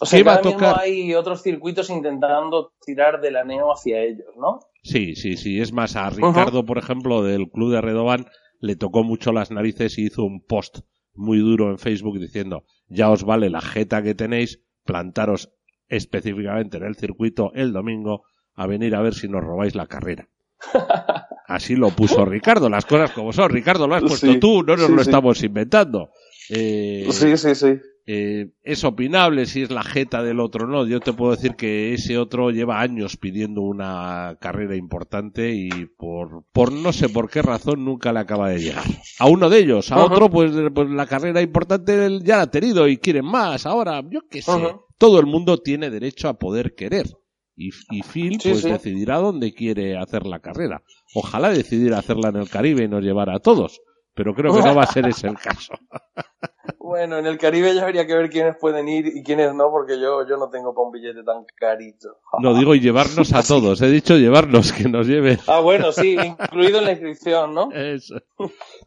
[0.00, 0.80] O sea, va a tocar?
[0.80, 4.60] hay otros circuitos intentando tirar de la Neo hacia ellos, ¿no?
[4.82, 5.60] Sí, sí, sí.
[5.60, 8.26] Es más, a Ricardo, por ejemplo, del club de Redovan,
[8.58, 10.80] le tocó mucho las narices y hizo un post
[11.14, 15.52] muy duro en Facebook diciendo, ya os vale la jeta que tenéis, plantaros
[15.88, 20.28] específicamente en el circuito el domingo a venir a ver si nos robáis la carrera.
[21.46, 23.50] Así lo puso Ricardo, las cosas como son.
[23.50, 26.10] Ricardo, lo has puesto tú, no nos lo estamos inventando.
[26.50, 27.80] Eh, sí, sí, sí.
[28.04, 30.86] Eh, es opinable si es la jeta del otro no.
[30.86, 36.44] Yo te puedo decir que ese otro lleva años pidiendo una carrera importante y por,
[36.52, 38.84] por no sé por qué razón nunca le acaba de llegar.
[39.20, 42.88] A uno de ellos, a otro pues, pues, la carrera importante ya la ha tenido
[42.88, 43.66] y quieren más.
[43.66, 44.50] Ahora, yo qué sé.
[44.98, 47.06] Todo el mundo tiene derecho a poder querer.
[47.90, 50.82] Y, Phil pues decidirá dónde quiere hacer la carrera.
[51.14, 53.80] Ojalá decidiera hacerla en el Caribe y nos llevara a todos,
[54.14, 55.74] pero creo que no va a ser ese el caso.
[56.78, 59.98] Bueno, en el Caribe ya habría que ver quiénes pueden ir y quiénes no, porque
[59.98, 62.18] yo, yo no tengo para un billete tan carito.
[62.40, 65.38] No digo llevarnos a todos, he dicho llevarnos, que nos lleven.
[65.46, 67.70] Ah, bueno, sí, incluido en la inscripción, ¿no?
[67.72, 68.16] Eso.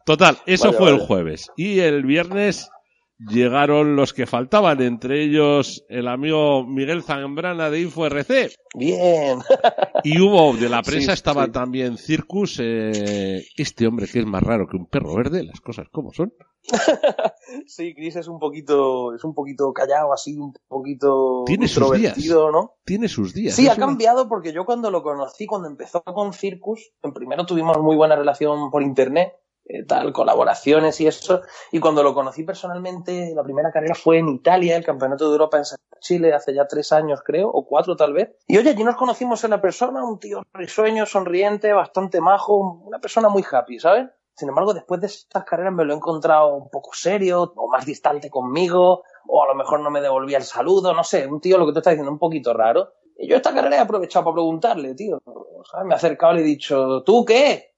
[0.04, 1.50] Total, eso Vale, fue el jueves.
[1.56, 2.70] Y el viernes
[3.18, 8.52] llegaron los que faltaban, entre ellos el amigo Miguel Zambrana de InfoRC.
[8.74, 9.38] Bien.
[10.04, 11.50] Y hubo, de la prensa Sí, estaba sí.
[11.50, 15.88] también Circus, eh, este hombre que es más raro que un perro verde, las cosas
[15.90, 16.32] como son.
[17.66, 22.18] Sí, Chris es un poquito, es un poquito callado, así, un poquito Tiene sus días.
[22.28, 22.74] ¿no?
[22.84, 23.54] Tiene sus días.
[23.54, 27.78] Sí, ha cambiado porque yo cuando lo conocí, cuando empezó con Circus, en primero tuvimos
[27.78, 29.32] muy buena relación por internet,
[29.68, 34.28] eh, tal, colaboraciones y eso, y cuando lo conocí personalmente, la primera carrera fue en
[34.28, 35.64] Italia, el Campeonato de Europa en
[36.00, 39.42] Chile, hace ya tres años creo, o cuatro tal vez, y oye, allí nos conocimos
[39.44, 44.08] en la persona, un tío risueño, sonriente, bastante majo, una persona muy happy, ¿sabes?
[44.36, 47.86] Sin embargo, después de estas carreras me lo he encontrado un poco serio, o más
[47.86, 51.58] distante conmigo, o a lo mejor no me devolvía el saludo, no sé, un tío,
[51.58, 52.92] lo que tú estás diciendo, un poquito raro.
[53.18, 55.22] Y yo esta carrera he aprovechado para preguntarle, tío.
[55.70, 55.86] ¿sabes?
[55.86, 57.75] Me he acercado y le he dicho, ¿tú qué?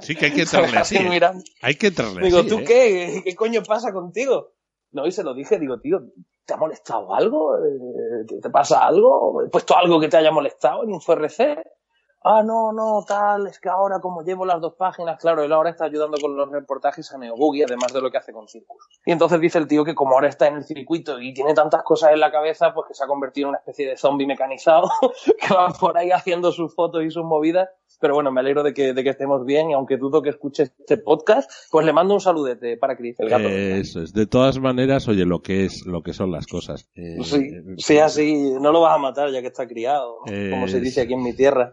[0.00, 0.96] Sí, que hay que entrarle así.
[0.96, 1.20] ¿eh?
[1.62, 2.48] Hay que entrarle Digo, así.
[2.48, 2.64] ¿tú ¿eh?
[2.64, 3.22] qué?
[3.24, 4.52] ¿Qué coño pasa contigo?
[4.92, 6.00] No, y se lo dije, digo, tío,
[6.44, 7.56] ¿te ha molestado algo?
[7.58, 9.42] Eh, ¿Te, pasa algo?
[9.42, 11.64] ¿He puesto algo que te haya molestado en InfoRC?
[12.26, 15.68] Ah, no, no, tal, es que ahora como llevo las dos páginas, claro, él ahora
[15.68, 18.88] está ayudando con los reportajes a NeoBoogie, además de lo que hace con Circus.
[19.04, 21.82] Y entonces dice el tío que como ahora está en el circuito y tiene tantas
[21.82, 24.88] cosas en la cabeza, pues que se ha convertido en una especie de zombie mecanizado,
[25.38, 27.68] que va por ahí haciendo sus fotos y sus movidas.
[28.00, 30.64] Pero bueno, me alegro de que, de que estemos bien y aunque dudo que escuche
[30.64, 33.48] este podcast, pues le mando un saludete para Chris, el gato.
[33.48, 34.12] Eh, Eso es.
[34.12, 36.88] De todas maneras, oye, lo que es, lo que son las cosas.
[36.94, 40.32] Eh, sí, eh, sí, así, no lo vas a matar ya que está criado, ¿no?
[40.32, 41.72] Eh, como se dice aquí en mi tierra.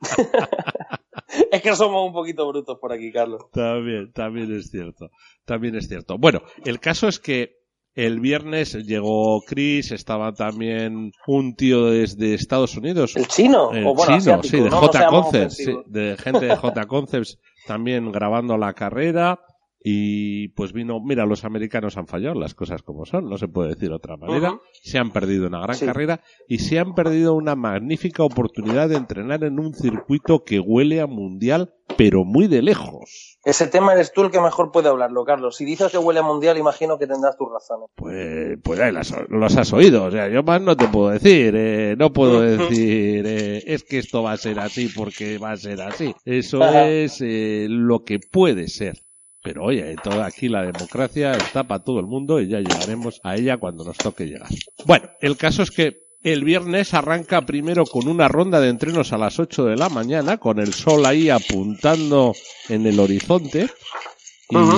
[1.50, 3.42] es que somos un poquito brutos por aquí, Carlos.
[3.52, 5.10] También, también es cierto.
[5.44, 6.16] También es cierto.
[6.16, 7.59] Bueno, el caso es que
[7.94, 13.16] el viernes llegó Chris, estaba también un tío desde Estados Unidos.
[13.16, 13.72] ¿El chino?
[13.72, 17.38] El o bueno, chino, asiático, sí, de J Concepts, sí, de gente de J Concepts
[17.66, 19.40] también grabando la carrera.
[19.82, 23.70] Y pues vino, mira, los americanos han fallado, las cosas como son, no se puede
[23.70, 24.58] decir de otra manera.
[24.82, 25.86] Se han perdido una gran Sí.
[25.86, 31.00] carrera y se han perdido una magnífica oportunidad de entrenar en un circuito que huele
[31.00, 33.29] a mundial, pero muy de lejos.
[33.44, 35.56] Ese tema eres tú el que mejor puede hablarlo, Carlos.
[35.56, 37.88] Si dices que huele a mundial, imagino que tendrás tus razones.
[37.94, 40.04] Pues, pues ahí las- los has oído.
[40.04, 41.54] O sea, yo más no te puedo decir.
[41.56, 42.40] eh, no puedo
[42.78, 46.14] decir, eh, es que esto va a ser así porque va a ser así.
[46.24, 46.86] Eso Ajá.
[46.88, 48.98] es eh, lo que puede ser.
[49.42, 53.36] Pero oye, toda aquí la democracia está para todo el mundo y ya llegaremos a
[53.36, 54.48] ella cuando nos toque llegar.
[54.84, 59.18] Bueno, el caso es que el viernes arranca primero con una ronda de entrenos a
[59.18, 62.34] las 8 de la mañana, con el sol ahí apuntando
[62.68, 63.68] en el horizonte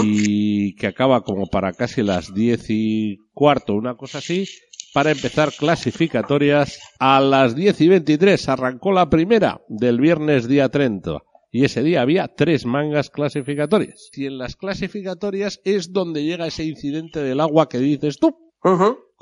[0.04, 4.46] y que acaba como para casi las 10 y cuarto, una cosa así,
[4.92, 8.48] para empezar clasificatorias a las 10 y 23.
[8.48, 11.18] Arrancó la primera del viernes día 30.
[11.50, 14.10] Y ese día había tres mangas clasificatorias.
[14.14, 18.36] Y en las clasificatorias es donde llega ese incidente del agua que dices tú.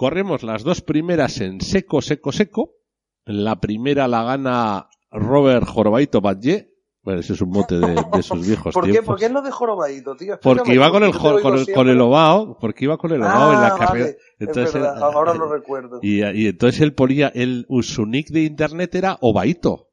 [0.01, 2.71] Corremos las dos primeras en seco, seco, seco.
[3.27, 6.71] La primera la gana Robert Jorbaito Batlle.
[7.03, 8.93] Bueno, ese es un mote de, de sus viejos ¿Por qué?
[8.93, 9.13] tiempos.
[9.13, 10.39] ¿Por qué es lo de jorobadito, tío?
[10.43, 11.75] Porque iba con el, con el, siempre.
[11.75, 14.05] con el ovao, porque iba con el ovao en la Ah, carrera.
[14.07, 15.99] vale, Entonces, es verdad, eh, ahora lo recuerdo.
[16.01, 19.90] Y, y entonces él ponía, el, su nick de internet era Ovaito.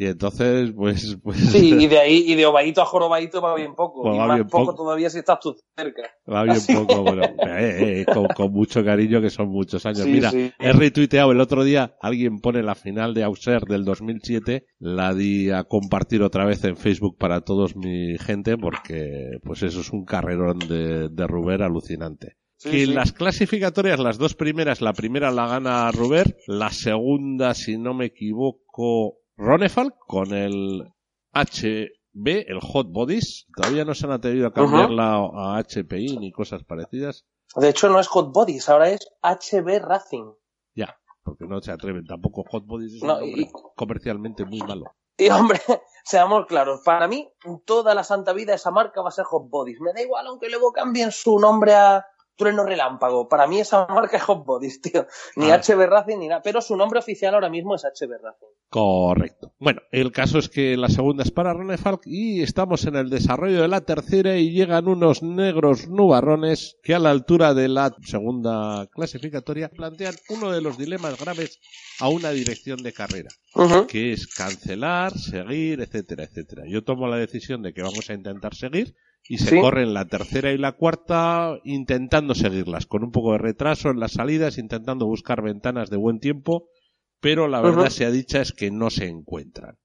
[0.00, 3.74] Y entonces, pues, pues Sí, y de ahí, y de ovadito a jorobadito va bien
[3.74, 4.00] poco.
[4.00, 4.84] Pues y va más bien poco, poco.
[4.84, 6.04] todavía si estás tú cerca.
[6.26, 6.74] va bien Así.
[6.74, 9.98] poco, bueno, eh, eh, con, con mucho cariño que son muchos años.
[9.98, 10.50] Sí, Mira, sí.
[10.58, 15.50] he retuiteado el otro día, alguien pone la final de Auxerre del 2007, la di
[15.50, 20.06] a compartir otra vez en Facebook para todos mi gente, porque, pues eso es un
[20.06, 22.36] carrerón de, de Ruber alucinante.
[22.56, 22.92] Sí, que en sí.
[22.94, 28.06] las clasificatorias, las dos primeras, la primera la gana Ruber, la segunda, si no me
[28.06, 30.92] equivoco, Ronefal con el
[31.32, 33.46] HB, el Hot Bodies.
[33.56, 37.24] Todavía no se han atrevido a cambiarla a HPI ni cosas parecidas.
[37.56, 40.32] De hecho, no es Hot Bodies, ahora es HB Racing.
[40.74, 42.04] Ya, porque no se atreven.
[42.04, 44.84] Tampoco Hot Bodies es No, y- comercialmente muy malo.
[45.16, 45.58] Y hombre,
[46.04, 47.28] seamos claros, para mí,
[47.64, 49.80] toda la santa vida esa marca va a ser Hot Bodies.
[49.80, 52.04] Me da igual aunque luego cambien su nombre a
[52.36, 53.28] Trueno Relámpago.
[53.28, 55.06] Para mí esa marca es Hot Bodies, tío.
[55.36, 55.60] Ni Ah.
[55.60, 56.42] HB Racing ni nada.
[56.42, 58.46] Pero su nombre oficial ahora mismo es HB Racing.
[58.70, 59.52] Correcto.
[59.58, 63.10] Bueno, el caso es que la segunda es para Ronnie Falk y estamos en el
[63.10, 67.92] desarrollo de la tercera y llegan unos negros nubarrones que a la altura de la
[68.04, 71.58] segunda clasificatoria plantean uno de los dilemas graves
[71.98, 73.30] a una dirección de carrera,
[73.88, 76.62] que es cancelar, seguir, etcétera, etcétera.
[76.68, 78.94] Yo tomo la decisión de que vamos a intentar seguir
[79.28, 79.60] y se Sí.
[79.60, 84.12] corren la tercera y la cuarta intentando seguirlas, con un poco de retraso en las
[84.12, 86.68] salidas, intentando buscar ventanas de buen tiempo,
[87.20, 89.76] pero la verdad sea dicha es que no se encuentran.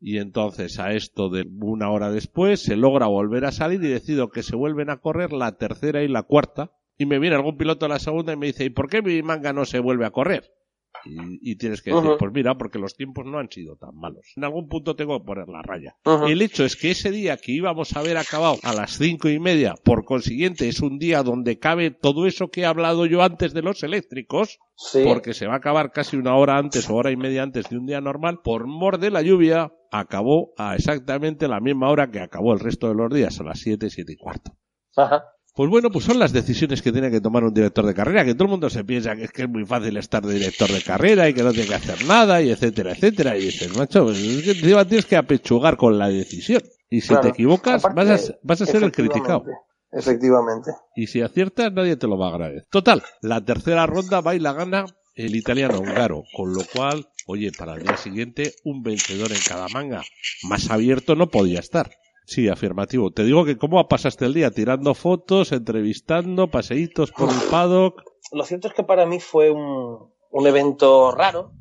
[0.00, 4.28] Y entonces a esto de una hora después se logra volver a salir y decido
[4.28, 6.72] que se vuelven a correr la tercera y la cuarta.
[6.98, 9.20] Y me viene algún piloto a la segunda y me dice, ¿y por qué mi
[9.22, 10.52] manga no se vuelve a correr?
[11.04, 14.32] Y, y tienes que decir, pues mira, porque los tiempos no han sido tan malos.
[14.36, 15.96] En algún punto tengo que poner la raya.
[16.26, 19.38] El hecho es que ese día que íbamos a haber acabado a las cinco y
[19.38, 23.52] media, por consiguiente es un día donde cabe todo eso que he hablado yo antes
[23.52, 25.02] de los eléctricos, Sí.
[25.06, 27.76] porque se va a acabar casi una hora antes o hora y media antes de
[27.76, 32.18] un día normal, por mor de la lluvia, acabó a exactamente la misma hora que
[32.20, 34.52] acabó el resto de los días, a las siete, siete y cuarto.
[34.96, 35.22] Ajá.
[35.54, 38.34] Pues bueno, pues son las decisiones que tiene que tomar un director de carrera, que
[38.34, 40.82] todo el mundo se piensa que es que es muy fácil estar de director de
[40.82, 43.36] carrera y que no tiene que hacer nada, y etcétera, etcétera.
[43.38, 46.60] Y dices, macho, pues es que encima tienes que apechugar con la decisión.
[46.90, 47.22] Y si Claro.
[47.22, 49.44] te equivocas, Aparte, vas a, vas a ser el criticado.
[49.92, 50.72] Efectivamente.
[50.96, 52.66] Y si aciertas, nadie te lo va a agradecer.
[52.68, 57.52] Total, la tercera ronda va y la gana el italiano húngaro, con lo cual, oye,
[57.56, 60.02] para el día siguiente, un vencedor en cada manga.
[60.42, 61.92] Más abierto no podía estar.
[62.24, 63.10] Sí, afirmativo.
[63.10, 68.02] Te digo que cómo pasaste el día tirando fotos, entrevistando, paseitos por el paddock.
[68.32, 71.52] Lo cierto es que para mí fue un, un evento raro,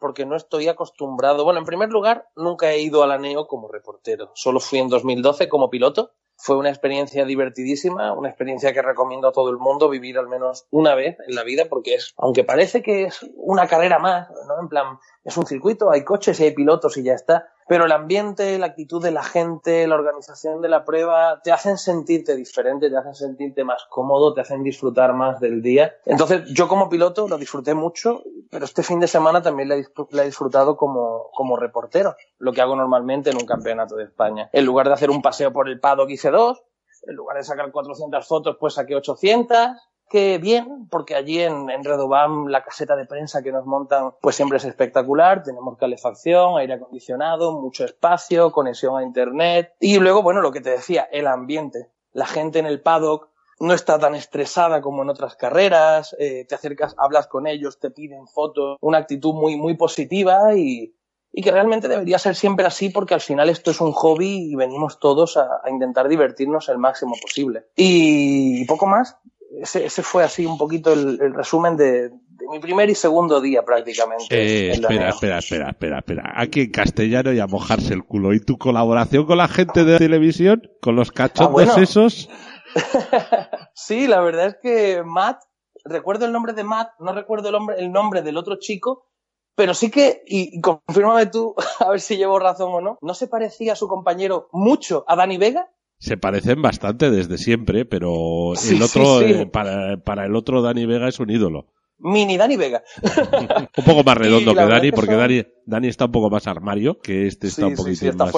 [0.00, 1.44] porque no estoy acostumbrado.
[1.44, 4.30] Bueno, en primer lugar, nunca he ido a la NEO como reportero.
[4.34, 6.12] Solo fui en 2012 como piloto.
[6.36, 10.66] Fue una experiencia divertidísima, una experiencia que recomiendo a todo el mundo vivir al menos
[10.70, 14.60] una vez en la vida, porque es, aunque parece que es una carrera más, ¿no?
[14.60, 17.51] En plan, es un circuito, hay coches y hay pilotos y ya está.
[17.68, 21.78] Pero el ambiente, la actitud de la gente, la organización de la prueba, te hacen
[21.78, 25.94] sentirte diferente, te hacen sentirte más cómodo, te hacen disfrutar más del día.
[26.04, 30.24] Entonces, yo como piloto lo disfruté mucho, pero este fin de semana también la he
[30.26, 34.50] disfrutado como, como reportero, lo que hago normalmente en un campeonato de España.
[34.52, 36.62] En lugar de hacer un paseo por el paddock hice dos,
[37.06, 41.82] en lugar de sacar 400 fotos, pues saqué 800 que bien, porque allí en, en
[41.82, 46.74] Redobam la caseta de prensa que nos montan pues siempre es espectacular, tenemos calefacción, aire
[46.74, 49.72] acondicionado, mucho espacio, conexión a internet.
[49.80, 53.72] Y luego, bueno, lo que te decía, el ambiente, la gente en el paddock no
[53.72, 58.26] está tan estresada como en otras carreras, eh, te acercas, hablas con ellos, te piden
[58.26, 60.94] fotos, una actitud muy, muy positiva y,
[61.34, 64.98] que realmente debería ser siempre así porque al final esto es un hobby y venimos
[64.98, 67.68] todos a, a intentar divertirnos el máximo posible.
[67.74, 69.16] Y poco más,
[69.60, 73.40] ese, ese fue así un poquito el, el resumen de, de mi primer y segundo
[73.40, 74.26] día prácticamente.
[74.30, 76.32] Eh, espera, espera, espera, espera, espera.
[76.36, 78.32] Aquí en castellano y a mojarse el culo.
[78.32, 80.62] ¿Y tu colaboración con la gente de televisión?
[80.80, 81.76] ¿Con los cachondos Ah, bueno.
[81.82, 82.28] esos?
[83.74, 85.42] sí, la verdad es que Matt,
[85.84, 89.08] recuerdo el nombre de Matt, no recuerdo el nombre, el nombre del otro chico,
[89.54, 93.14] pero sí que, y, y confírmame tú, a ver si llevo razón o no, ¿no
[93.14, 95.68] se parecía a su compañero mucho a Dani Vega?
[96.02, 99.32] Se parecen bastante desde siempre, pero Sí, el otro, sí, sí.
[99.42, 101.68] eh, para, para el otro Dani Vega es un ídolo.
[102.04, 102.82] Mini Dani Vega.
[103.78, 106.48] Un poco más redondo que Dani, que porque son- Dani, Dani está un poco más
[106.48, 108.34] armario, que este está Sí, un sí, poquitín sí, está más,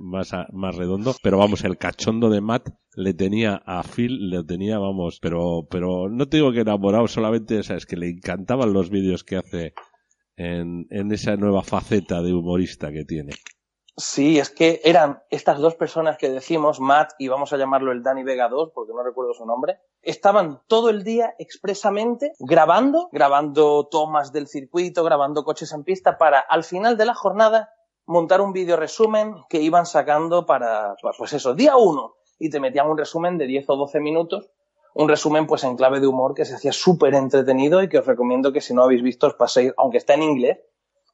[0.00, 1.14] más, a- más redondo.
[1.22, 6.08] Pero vamos, el cachondo de Matt le tenía a Phil, le tenía, vamos, pero, pero
[6.08, 9.36] no te digo que enamorado, solamente, o sea, es que le encantaban los vídeos que
[9.36, 9.74] hace
[10.36, 13.32] en, en esa nueva faceta de humorista que tiene.
[13.96, 18.02] Sí, es que eran estas dos personas que decimos, Matt y vamos a llamarlo el
[18.02, 23.86] Dani Vega 2, porque no recuerdo su nombre, estaban todo el día expresamente grabando, grabando
[23.90, 27.68] tomas del circuito, grabando coches en pista para al final de la jornada
[28.06, 32.88] montar un vídeo resumen que iban sacando para, pues eso, día uno, y te metían
[32.88, 34.50] un resumen de 10 o 12 minutos,
[34.94, 38.06] un resumen pues en clave de humor que se hacía súper entretenido y que os
[38.06, 40.58] recomiendo que si no habéis visto os paséis, aunque está en inglés,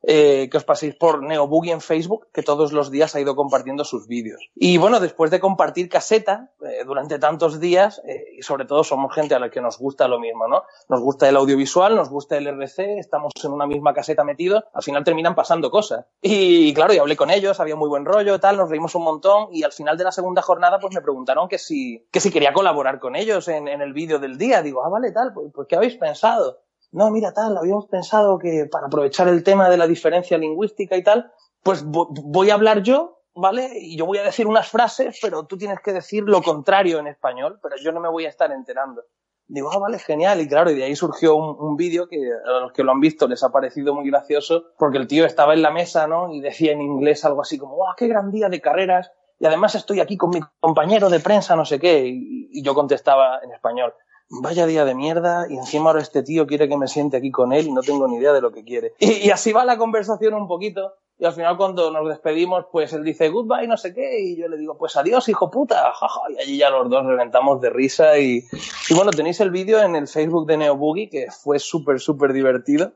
[0.02, 3.84] eh, que os paséis por NeoBoogie en Facebook, que todos los días ha ido compartiendo
[3.84, 4.50] sus vídeos.
[4.54, 9.14] Y bueno, después de compartir caseta eh, durante tantos días, eh, y sobre todo somos
[9.14, 10.62] gente a la que nos gusta lo mismo, ¿no?
[10.88, 14.82] Nos gusta el audiovisual, nos gusta el RC, estamos en una misma caseta metidos, al
[14.82, 16.06] final terminan pasando cosas.
[16.22, 19.48] Y, claro, y hablé con ellos, había muy buen rollo, tal, nos reímos un montón,
[19.52, 22.52] y al final de la segunda jornada, pues me preguntaron que si, que si quería
[22.52, 24.62] colaborar con ellos en, el vídeo del día.
[24.62, 26.60] Digo, ah, vale, tal, pues, pues ¿qué habéis pensado?
[26.92, 31.02] No, mira tal, habíamos pensado que para aprovechar el tema de la diferencia lingüística y
[31.02, 31.30] tal,
[31.62, 33.70] pues vo- voy a hablar yo, ¿vale?
[33.74, 37.06] Y yo voy a decir unas frases, pero tú tienes que decir lo contrario en
[37.06, 39.02] español, pero yo no me voy a estar enterando.
[39.46, 40.40] Digo, ah, vale, genial.
[40.40, 43.26] Y claro, y de ahí surgió un, vídeo que a los que lo han visto
[43.26, 46.32] les ha parecido muy gracioso, porque el tío estaba en la mesa, ¿no?
[46.32, 49.10] Y decía en inglés algo así como, ¡ah, qué gran día de carreras!
[49.38, 52.04] Y además estoy aquí con mi compañero de prensa, no sé qué.
[52.06, 53.94] Y yo contestaba en español,
[54.30, 57.52] vaya día de mierda, y encima ahora este tío quiere que me siente aquí con
[57.52, 58.94] él y no tengo ni idea de lo que quiere.
[58.98, 60.94] Y, y así va la conversación un poquito.
[61.20, 64.46] Y al final cuando nos despedimos, pues él dice goodbye, no sé qué, y yo
[64.46, 68.18] le digo, pues adiós, hijo puta, jaja, y allí ya los dos reventamos de risa
[68.18, 68.44] y,
[68.88, 72.32] y bueno, tenéis el vídeo en el Facebook de Neo Boogie, que fue súper, súper
[72.32, 72.92] divertido.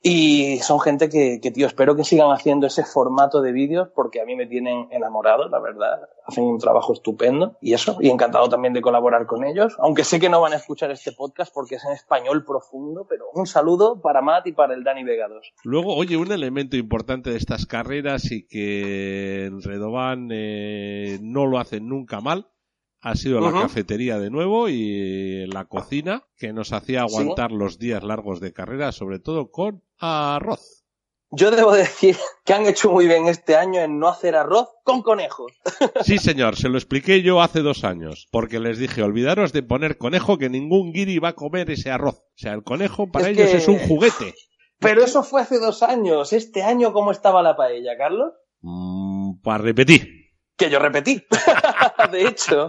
[0.00, 4.20] Y son gente que, que, tío, espero que sigan haciendo ese formato de vídeos porque
[4.20, 6.08] a mí me tienen enamorado, la verdad.
[6.24, 9.76] Hacen un trabajo estupendo y eso, y encantado también de colaborar con ellos.
[9.80, 13.24] Aunque sé que no van a escuchar este podcast porque es en español profundo, pero
[13.34, 15.54] un saludo para Matt y para el Dani Vega 2.
[15.64, 21.58] Luego, oye, un elemento importante de estas carreras y que en Redoban eh, no lo
[21.58, 22.48] hacen nunca mal
[23.00, 23.62] ha sido la uh -huh.
[23.62, 27.56] cafetería de nuevo y la cocina que nos hacía aguantar ¿Sí?
[27.56, 30.84] los días largos de carrera, sobre todo con arroz.
[31.30, 35.02] Yo debo decir que han hecho muy bien este año en no hacer arroz con
[35.02, 35.52] conejos.
[36.02, 39.98] Sí, señor, se lo expliqué yo hace dos años, porque les dije, olvidaros de poner
[39.98, 42.16] conejo, que ningún guiri va a comer ese arroz.
[42.16, 43.56] O sea, el conejo para es ellos que...
[43.58, 44.34] es un juguete.
[44.78, 46.32] Pero eso fue hace dos años.
[46.32, 48.32] ¿Este año cómo estaba la paella, Carlos?
[48.62, 50.18] Mm, para repetir
[50.58, 51.24] que yo repetí.
[52.12, 52.68] de hecho,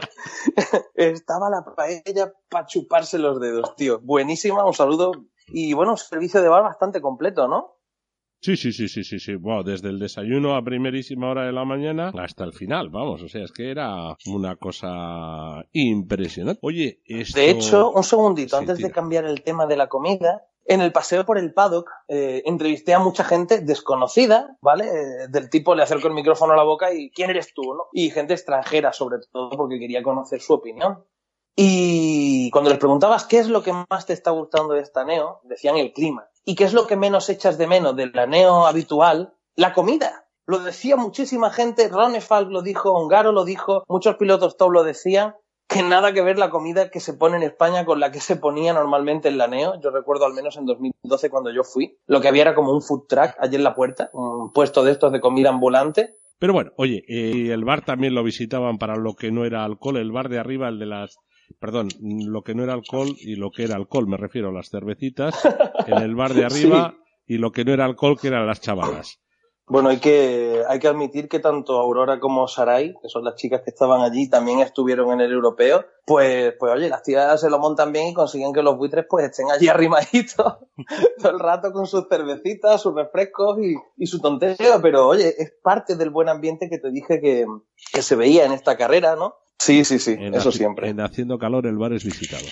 [0.94, 4.00] estaba la paella para chuparse los dedos, tío.
[4.00, 5.12] Buenísima, un saludo.
[5.52, 7.76] Y bueno, un servicio de bar bastante completo, ¿no?
[8.42, 9.36] Sí, sí, sí, sí, sí, sí.
[9.36, 13.22] Wow, desde el desayuno a primerísima hora de la mañana hasta el final, vamos.
[13.22, 16.60] O sea, es que era una cosa impresionante.
[16.64, 17.38] Oye, esto...
[17.38, 18.88] De hecho, un segundito, sí, antes tira.
[18.88, 22.94] de cambiar el tema de la comida, en el paseo por el paddock eh, entrevisté
[22.94, 24.86] a mucha gente desconocida, ¿vale?
[24.86, 27.74] Eh, del tipo le acerco el micrófono a la boca y ¿quién eres tú?
[27.74, 27.88] ¿no?
[27.92, 31.04] Y gente extranjera sobre todo porque quería conocer su opinión.
[31.62, 35.42] Y cuando les preguntabas qué es lo que más te está gustando de esta neo,
[35.44, 36.30] decían el clima.
[36.46, 39.34] ¿Y qué es lo que menos echas de menos de la neo habitual?
[39.58, 40.26] La comida.
[40.46, 45.36] Lo decía muchísima gente, Ronefalk lo dijo, Ongaro lo dijo, muchos pilotos top lo decían,
[45.68, 48.38] que nada que ver la comida que se pone en España con la que se
[48.38, 49.82] ponía normalmente en la Neo.
[49.82, 52.82] Yo recuerdo al menos en 2012 cuando yo fui, lo que había era como un
[52.82, 56.16] food truck allí en la puerta, un puesto de estos de comida ambulante.
[56.40, 59.98] Pero bueno, oye, eh, el bar también lo visitaban para lo que no era alcohol,
[59.98, 61.20] el bar de arriba, el de las
[61.60, 64.70] perdón, lo que no era alcohol y lo que era alcohol, me refiero a las
[64.70, 65.36] cervecitas,
[65.88, 66.96] en el bar de arriba
[67.26, 67.36] sí.
[67.36, 69.20] y lo que no era alcohol, que eran las chavalas.
[69.70, 73.62] Bueno, hay que, hay que admitir que tanto Aurora como Sarai, que son las chicas
[73.64, 75.86] que estaban allí, también estuvieron en el europeo.
[76.08, 79.26] Pues, pues oye, las tías se lo montan bien y consiguen que los buitres pues
[79.26, 80.58] estén allí arrimaditos
[81.20, 84.56] todo el rato con sus cervecitas, sus refrescos y, y su tonteo.
[84.82, 87.46] Pero oye, es parte del buen ambiente que te dije que,
[87.94, 89.36] que se veía en esta carrera, ¿no?
[89.60, 90.90] Sí, sí, sí, en eso siempre.
[90.90, 92.46] En Haciendo Calor el bar es visitado.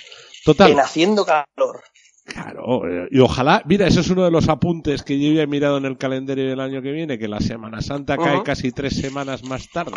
[0.43, 0.71] Total.
[0.71, 1.81] En Haciendo Calor.
[2.25, 5.77] Claro, eh, y ojalá, mira, eso es uno de los apuntes que yo había mirado
[5.77, 8.23] en el calendario del año que viene, que la Semana Santa uh -huh.
[8.25, 9.95] cae casi tres semanas más tarde.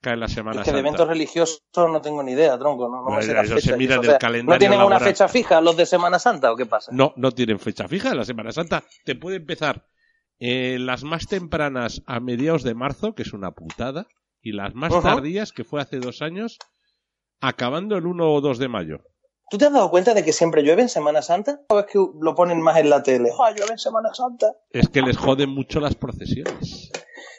[0.00, 0.74] Cae la Semana es que Santa.
[0.74, 2.88] de eventos religiosos no tengo ni idea, tronco.
[2.88, 4.78] No, no bueno, me sé eso se mira o en sea, el calendario ¿No tienen
[4.78, 5.00] laboral.
[5.00, 6.90] una fecha fija los de Semana Santa o qué pasa?
[6.92, 8.12] No, no tienen fecha fija.
[8.14, 9.86] La Semana Santa te puede empezar
[10.40, 14.08] eh, las más tempranas a mediados de marzo, que es una putada,
[14.44, 15.02] y las más uh -huh.
[15.02, 16.58] tardías, que fue hace dos años,
[17.40, 18.98] acabando el 1 o 2 de mayo.
[19.50, 21.60] ¿Tú te has dado cuenta de que siempre llueve en Semana Santa?
[21.68, 23.30] ¿O es que lo ponen más en la tele?
[23.38, 24.52] ¡Ah, llueve en Semana Santa!
[24.70, 26.90] Es que les joden mucho las procesiones.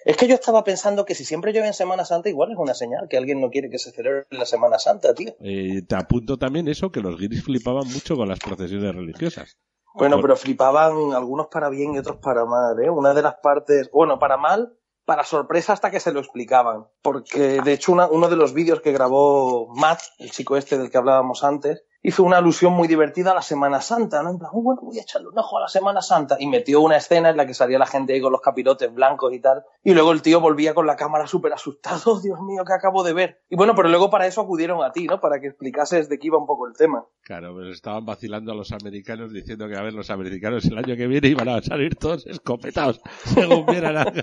[0.05, 2.75] Es que yo estaba pensando que si siempre llueve en Semana Santa, igual es una
[2.75, 5.35] señal que alguien no quiere que se celebre la Semana Santa, tío.
[5.39, 9.57] Eh, te apunto también eso, que los guiris flipaban mucho con las procesiones religiosas.
[9.95, 10.23] Bueno, Por...
[10.23, 12.89] pero flipaban algunos para bien y otros para mal, ¿eh?
[12.89, 14.73] Una de las partes, bueno, para mal,
[15.05, 16.87] para sorpresa hasta que se lo explicaban.
[17.01, 20.89] Porque, de hecho, una, uno de los vídeos que grabó Matt, el chico este del
[20.89, 24.29] que hablábamos antes, hizo una alusión muy divertida a la Semana Santa, ¿no?
[24.29, 26.37] En plan, oh, bueno, voy a echarle un ojo a la Semana Santa.
[26.39, 29.33] Y metió una escena en la que salía la gente ahí con los capirotes blancos
[29.33, 29.63] y tal.
[29.83, 32.19] Y luego el tío volvía con la cámara súper asustado.
[32.23, 33.41] Dios mío, ¿qué acabo de ver?
[33.49, 35.19] Y bueno, pero luego para eso acudieron a ti, ¿no?
[35.19, 37.05] Para que explicases de qué iba un poco el tema.
[37.23, 40.95] Claro, pues estaban vacilando a los americanos diciendo que, a ver, los americanos el año
[40.95, 44.13] que viene iban a salir todos escopetados según vieran a,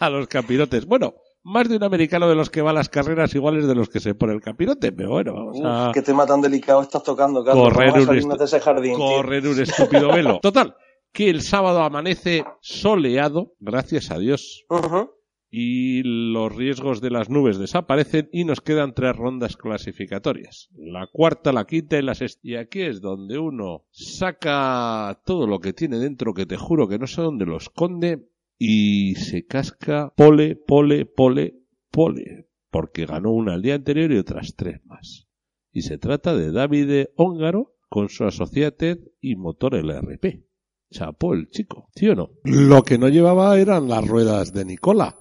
[0.00, 0.86] a los capirotes.
[0.86, 1.14] Bueno,
[1.46, 4.00] más de un americano de los que va a las carreras iguales de los que
[4.00, 5.88] se pone el capirote, pero bueno, vamos a...
[5.88, 7.72] Uf, qué tema tan delicado estás tocando, Carlos.
[7.72, 8.28] Correr, un, est...
[8.28, 10.40] de ese jardín, correr un estúpido velo.
[10.42, 10.74] Total,
[11.12, 14.64] que el sábado amanece soleado, gracias a Dios.
[14.68, 15.10] Uh -huh.
[15.48, 20.68] Y los riesgos de las nubes desaparecen y nos quedan tres rondas clasificatorias.
[20.76, 22.40] La cuarta, la quinta y la sexta.
[22.42, 26.98] Y aquí es donde uno saca todo lo que tiene dentro, que te juro que
[26.98, 28.26] no sé dónde lo esconde,
[28.58, 31.54] y se casca pole, pole, pole,
[31.90, 35.28] pole, porque ganó una al día anterior y otras tres más.
[35.72, 40.44] Y se trata de David Húngaro con su Associated y motor LRP.
[40.90, 42.30] Chapó el chico, ¿sí o no?
[42.44, 45.18] Lo que no llevaba eran las ruedas de Nicola.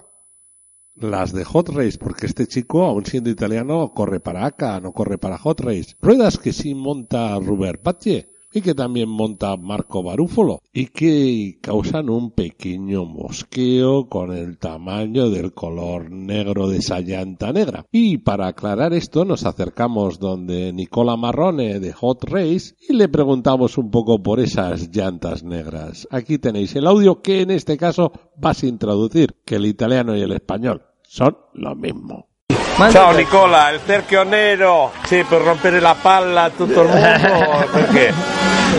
[0.96, 5.18] Las de Hot Race, porque este chico, aun siendo italiano, corre para acá, no corre
[5.18, 5.96] para Hot Race.
[6.00, 12.10] Ruedas que sí monta Robert Pache y que también monta Marco Barúfolo y que causan
[12.10, 17.86] un pequeño mosqueo con el tamaño del color negro de esa llanta negra.
[17.92, 23.78] Y para aclarar esto nos acercamos donde Nicola Marrone de Hot Race y le preguntamos
[23.78, 26.08] un poco por esas llantas negras.
[26.10, 30.22] Aquí tenéis el audio que en este caso va sin traducir, que el italiano y
[30.22, 32.30] el español son lo mismo.
[32.76, 38.14] Ciao Nicola, il cerchio nero, sì, per rompere la palla a tutto il mondo, perché?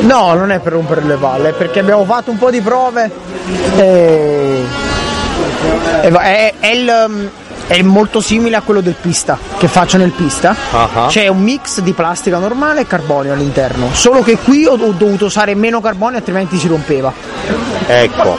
[0.00, 3.10] No, non è per rompere le palle, è perché abbiamo fatto un po' di prove
[3.76, 4.64] e,
[6.02, 7.30] e è, è il,
[7.68, 10.54] è molto simile a quello del pista, che faccio nel pista.
[10.72, 11.06] Ah.
[11.08, 15.24] C'è un mix di plastica normale e carbonio all'interno, solo che qui ho, ho dovuto
[15.24, 17.12] usare meno carbonio altrimenti si rompeva.
[17.86, 18.36] Ecco,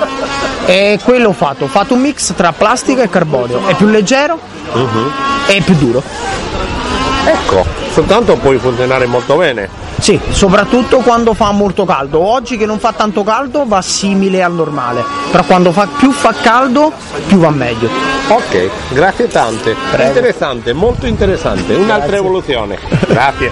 [0.69, 4.37] E quello ho fatto, ho fatto un mix tra plastica e carbonio, è più leggero
[5.47, 6.03] e più duro.
[7.23, 9.69] ecco, soltanto puoi funzionare molto bene.
[9.97, 12.19] Sì, soprattutto quando fa molto caldo.
[12.19, 16.33] Oggi che non fa tanto caldo va simile al normale, però quando fa, più fa
[16.33, 16.91] caldo
[17.27, 17.89] più va meglio.
[18.27, 19.73] Ok, grazie tante.
[19.97, 21.75] Interessante, molto interessante.
[21.75, 22.77] Un'altra evoluzione.
[23.07, 23.51] Grazie.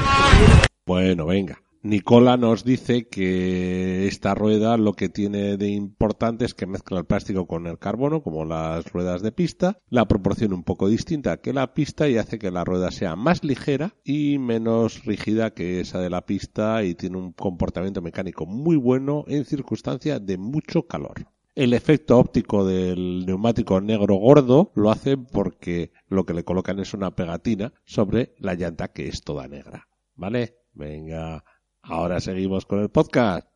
[0.83, 1.55] Bueno, venga.
[1.85, 7.05] Nicola nos dice que esta rueda lo que tiene de importante es que mezcla el
[7.05, 11.53] plástico con el carbono, como las ruedas de pista, la proporción un poco distinta que
[11.53, 15.99] la pista y hace que la rueda sea más ligera y menos rígida que esa
[15.99, 21.27] de la pista y tiene un comportamiento mecánico muy bueno en circunstancias de mucho calor.
[21.53, 26.95] El efecto óptico del neumático negro gordo lo hace porque lo que le colocan es
[26.95, 29.87] una pegatina sobre la llanta que es toda negra.
[30.15, 30.55] ¿Vale?
[30.73, 31.43] Venga,
[31.87, 33.47] ahora seguimos con el podcast.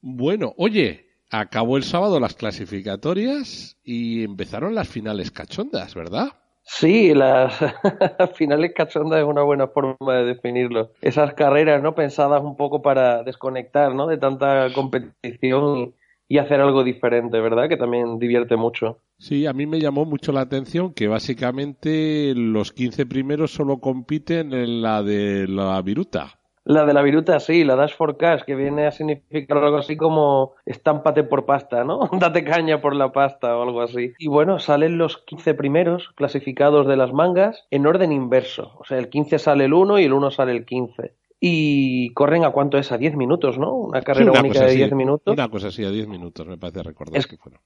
[0.00, 6.28] Bueno, oye, acabó el sábado las clasificatorias y empezaron las finales cachondas, ¿verdad?
[6.66, 7.54] Sí, las
[8.36, 10.92] finales cachondas es una buena forma de definirlo.
[11.02, 11.94] Esas carreras, ¿no?
[11.94, 14.06] Pensadas un poco para desconectar, ¿no?
[14.06, 15.94] De tanta competición
[16.26, 17.68] y, hacer algo diferente, ¿verdad?
[17.68, 18.98] Que también divierte mucho.
[19.18, 24.52] Sí, a mí me llamó mucho la atención que básicamente los 15 primeros solo compiten
[24.52, 26.40] en la de la viruta.
[26.64, 29.98] La de la viruta, sí, la Dash for Cash, que viene a significar algo así
[29.98, 32.08] como estámpate por pasta, ¿no?
[32.18, 34.12] Date caña por la pasta o algo así.
[34.18, 38.72] Y bueno, salen los 15 primeros clasificados de las mangas en orden inverso.
[38.78, 41.14] O sea, el 15 sale el 1 y el 1 sale el 15.
[41.38, 43.74] Y corren a cuánto es, a 10 minutos, ¿no?
[43.74, 45.34] Una carrera Sí, una única de así, 10 minutos.
[45.36, 47.60] Una cosa así, a 10 minutos, me parece recordar Es- que fueron.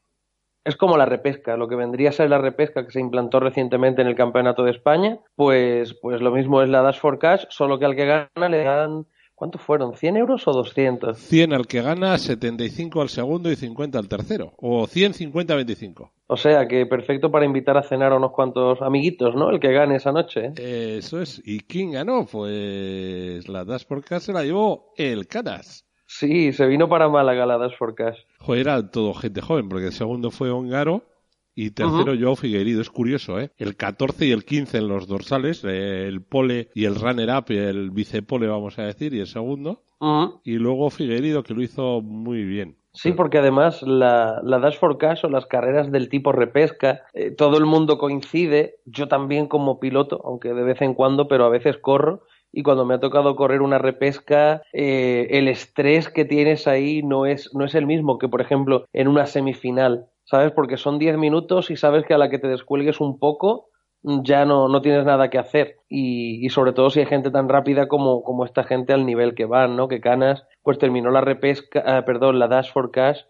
[0.69, 4.03] Es como la repesca, lo que vendría a ser la repesca que se implantó recientemente
[4.03, 7.79] en el Campeonato de España, pues, pues lo mismo es la Dash for Cash, solo
[7.79, 9.95] que al que gana le dan, ¿cuánto fueron?
[9.95, 11.17] ¿100 euros o 200?
[11.17, 14.53] 100 al que gana, 75 al segundo y 50 al tercero.
[14.59, 16.13] O 100, 50, 25.
[16.27, 19.49] O sea que perfecto para invitar a cenar a unos cuantos amiguitos, ¿no?
[19.49, 20.53] El que gane esa noche.
[20.55, 20.99] ¿eh?
[20.99, 21.41] Eso es.
[21.47, 22.27] ¿Y quién ganó?
[22.31, 25.88] Pues la Dash por Cash se la llevó el Canas.
[26.09, 28.19] Sí, se vino para Málaga la Dash for Cash.
[28.39, 31.05] Joder, era todo gente joven, porque el segundo fue Ongaro
[31.55, 32.81] y tercero Joao Figueiredo.
[32.81, 33.51] Es curioso, ¿eh?
[33.59, 37.91] El 14 y el 15 en los dorsales, eh, el pole y el runner-up, el
[37.91, 39.83] vicepole, vamos a decir, y el segundo.
[40.45, 42.79] Y luego Figueiredo, que lo hizo muy bien.
[42.95, 47.33] Sí, porque además la, la Dash for Cash o las carreras del tipo repesca, eh,
[47.33, 51.51] todo el mundo coincide, yo también como piloto, aunque de vez en cuando, pero a
[51.51, 56.67] veces corro, y cuando me ha tocado correr una repesca, eh, el estrés que tienes
[56.67, 60.53] ahí no es, no es el mismo que, por ejemplo, en una semifinal, ¿sabes?
[60.53, 63.69] Porque son 10 minutos y sabes que a la que te descuelgues un poco
[64.03, 65.77] ya no, no tienes nada que hacer.
[65.89, 69.35] Y, y sobre todo si hay gente tan rápida como, como esta gente al nivel
[69.35, 69.89] que van, ¿no?
[69.89, 73.23] Que Canas, pues terminó la repesca, ah, perdón, la Dash for Cash,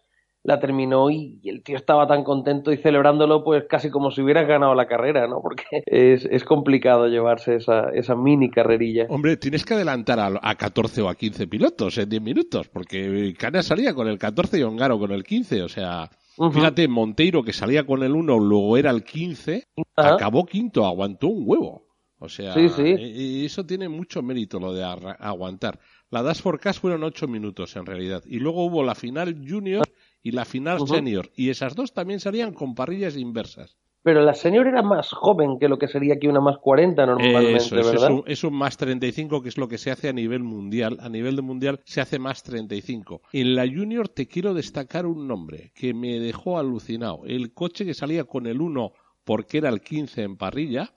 [0.44, 4.22] la terminó y, y el tío estaba tan contento y celebrándolo, pues casi como si
[4.22, 5.40] hubieras ganado la carrera, ¿no?
[5.42, 9.06] Porque es, es complicado llevarse esa, esa mini carrerilla.
[9.08, 13.34] Hombre, tienes que adelantar a, a 14 o a 15 pilotos en 10 minutos, porque
[13.38, 16.08] Canas salía con el 14 y Ongaro con el 15, o sea...
[16.52, 19.64] Fíjate, Monteiro, que salía con el 1, luego era el 15,
[19.96, 20.14] Ajá.
[20.14, 21.88] acabó quinto, aguantó un huevo.
[22.20, 22.94] O sea, Sí, sí.
[22.96, 24.84] y- y eso tiene mucho mérito lo de
[25.18, 25.80] aguantar.
[26.10, 28.22] La Dash for Cash fueron 8 minutos en realidad.
[28.24, 29.84] Y luego hubo la final junior
[30.22, 30.94] y la final Ujú.
[30.94, 31.30] senior.
[31.34, 33.76] Y esas dos también salían con parrillas inversas.
[34.02, 37.56] Pero la senior era más joven que lo que sería aquí una más 40 normalmente,
[37.58, 38.12] Eso es, es ¿verdad?
[38.12, 40.98] un, es un más 35, que es lo que se hace a nivel mundial.
[41.00, 43.22] A nivel de mundial se hace más 35.
[43.32, 47.22] En la Junior te quiero destacar un nombre que me dejó alucinado.
[47.26, 48.92] El coche que salía con el 1
[49.24, 50.90] porque era el 15 en parrilla,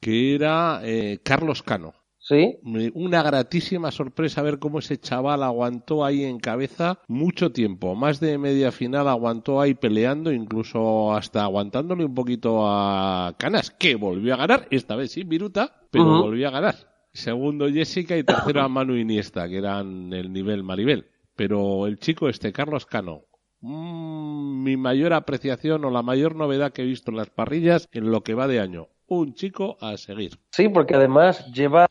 [0.00, 1.92] que era eh, Carlos Cano.
[2.28, 2.58] Sí.
[2.94, 7.94] Una gratísima sorpresa ver cómo ese chaval aguantó ahí en cabeza mucho tiempo.
[7.94, 13.94] Más de media final aguantó ahí peleando, incluso hasta aguantándole un poquito a Canas, que
[13.94, 16.74] volvió a ganar, esta vez sin Viruta, pero volvió a ganar.
[17.12, 21.06] Segundo Jessica y tercero a Manu Iniesta, que eran el nivel Maribel.
[21.36, 23.26] Pero el chico este, Carlos Cano,
[23.60, 28.10] mm, mi mayor apreciación o la mayor novedad que he visto en las parrillas en
[28.10, 28.88] lo que va de año.
[29.08, 30.32] Un chico a seguir.
[30.50, 31.86] Sí, porque además lleva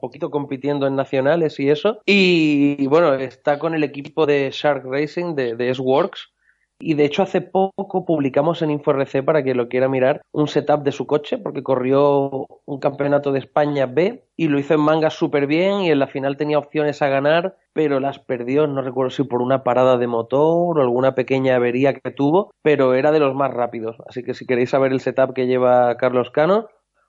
[0.00, 2.00] poquito compitiendo en nacionales y eso.
[2.04, 6.30] Y, bueno, está con el equipo de Shark Racing de, de S-Works.
[6.80, 10.82] Y de hecho hace poco publicamos en InfoRC para que lo quiera mirar un setup
[10.82, 15.14] de su coche porque corrió un campeonato de España B y lo hizo en mangas
[15.14, 19.10] súper bien y en la final tenía opciones a ganar pero las perdió, no recuerdo
[19.10, 23.20] si por una parada de motor o alguna pequeña avería que tuvo, pero era de
[23.20, 23.98] los más rápidos.
[24.08, 26.66] Así que si queréis saber el setup que lleva Carlos Cano,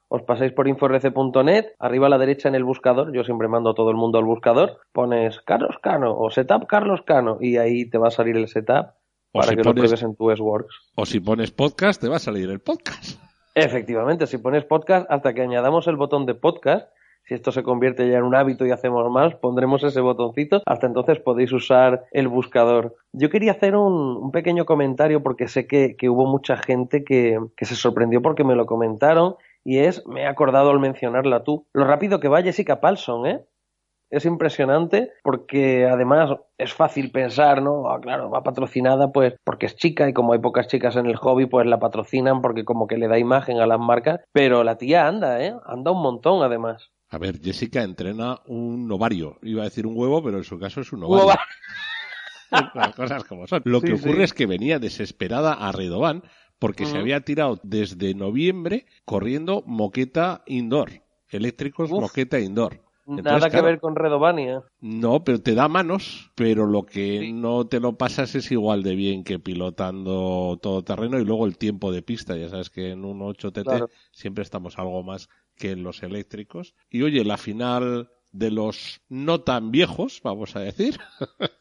[0.10, 3.74] os pasáis por inforc.net, arriba a la derecha en el buscador, yo siempre mando a
[3.74, 7.98] todo el mundo al buscador, pones Carlos Cano o setup Carlos Cano y ahí te
[7.98, 8.94] va a salir el setup
[9.32, 10.76] O para si que lo pones- pruebes en tu S-Works.
[10.96, 13.22] O si pones podcast, te va a salir el podcast.
[13.56, 16.90] Efectivamente, si pones podcast, hasta que añadamos el botón de podcast,
[17.26, 20.62] si esto se convierte ya en un hábito y hacemos más, pondremos ese botoncito.
[20.66, 22.96] Hasta entonces podéis usar el buscador.
[23.14, 27.38] Yo quería hacer un, un pequeño comentario porque sé que, que hubo mucha gente que,
[27.56, 31.68] que se sorprendió porque me lo comentaron y es, me he acordado al mencionarla tú,
[31.74, 33.46] lo rápido que va Jessica Palson, ¿eh?
[34.10, 37.90] Es impresionante porque además es fácil pensar, ¿no?
[37.92, 41.16] Ah, claro, va patrocinada pues porque es chica y como hay pocas chicas en el
[41.16, 44.78] hobby pues la patrocinan porque como que le da imagen a las marcas, pero la
[44.78, 45.54] tía anda, ¿eh?
[45.66, 46.90] Anda un montón además.
[47.12, 49.38] A ver, Jessica entrena un ovario.
[49.42, 51.40] Iba a decir un huevo, pero en su caso es un ovario.
[52.74, 53.62] Las cosas como son.
[53.66, 54.24] Lo Sí, que ocurre sí.
[54.24, 56.24] es que venía desesperada a Redován
[56.58, 60.90] porque se había tirado desde noviembre corriendo moqueta indoor.
[61.30, 62.02] Eléctricos Uf.
[62.02, 62.82] moqueta indoor.
[63.10, 64.64] Nada que claro, ver con Redovania.
[64.82, 68.96] No, pero te da manos, pero lo que no te lo pasas es igual de
[68.96, 72.38] bien que pilotando todo terreno y luego el tiempo de pista.
[72.38, 73.90] Ya sabes que en un 8TT Claro.
[74.12, 76.76] siempre estamos algo más que en los eléctricos.
[76.90, 81.00] Y oye, la final de los no tan viejos, vamos a decir,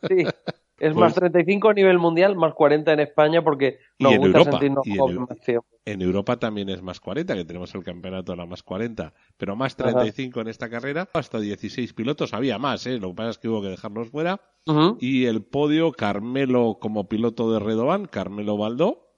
[0.08, 0.24] Sí.
[0.80, 4.50] Es Pues- más 35 a nivel mundial, más 40 en España porque nos gusta Europa,
[4.52, 5.26] sentirnos y en Europa.
[5.30, 5.66] más tiempo.
[5.84, 9.56] en Europa también es más 40, que tenemos el campeonato de la más 40, pero
[9.56, 9.90] más Ajá.
[9.90, 12.98] 35 en esta carrera, hasta 16 pilotos, había más, ¿eh?
[12.98, 14.40] lo que pasa es que hubo que dejarlos fuera.
[15.00, 19.08] Y el podio, Carmelo como piloto de Redovan, Carmelo Baldó.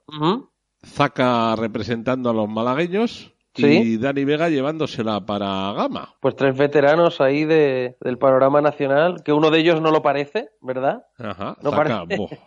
[0.83, 3.97] Zaca representando a los malagueños y.
[3.97, 6.15] Dani Vega llevándosela para Gama.
[6.19, 10.49] Pues tres veteranos ahí de, del panorama nacional, que uno de ellos no lo parece,
[10.61, 11.03] ¿verdad?
[11.17, 12.17] Ajá, No parece.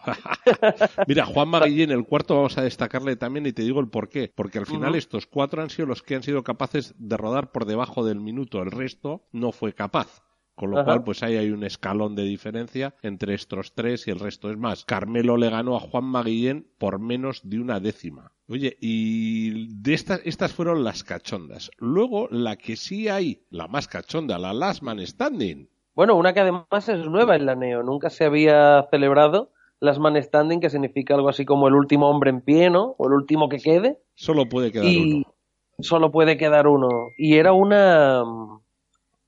[1.07, 4.33] Mira, Juan Maguillén, el cuarto vamos a destacarle también y te digo el por qué.
[4.35, 7.65] Porque al final estos cuatro han sido los que han sido capaces de rodar por
[7.67, 8.63] debajo del minuto.
[8.63, 10.23] El resto no fue capaz.
[10.55, 10.85] Con lo Ajá.
[10.85, 14.51] cual, pues ahí hay un escalón de diferencia entre estos tres y el resto.
[14.51, 18.33] Es más, Carmelo le ganó a Juan Maguillén por menos de una décima.
[18.49, 21.71] Oye, y de estas, estas fueron las cachondas.
[21.79, 25.69] Luego, la que sí hay, la más cachonda, la Last Man Standing.
[25.95, 30.21] Bueno, una que además es nueva en la Neo, nunca se había celebrado las Man
[30.21, 32.95] Standing, que significa algo así como el último hombre en pie, ¿no?
[32.99, 33.99] O el último que quede.
[34.15, 35.35] Solo puede quedar y uno.
[35.81, 36.89] solo puede quedar uno.
[37.19, 38.23] Y era una,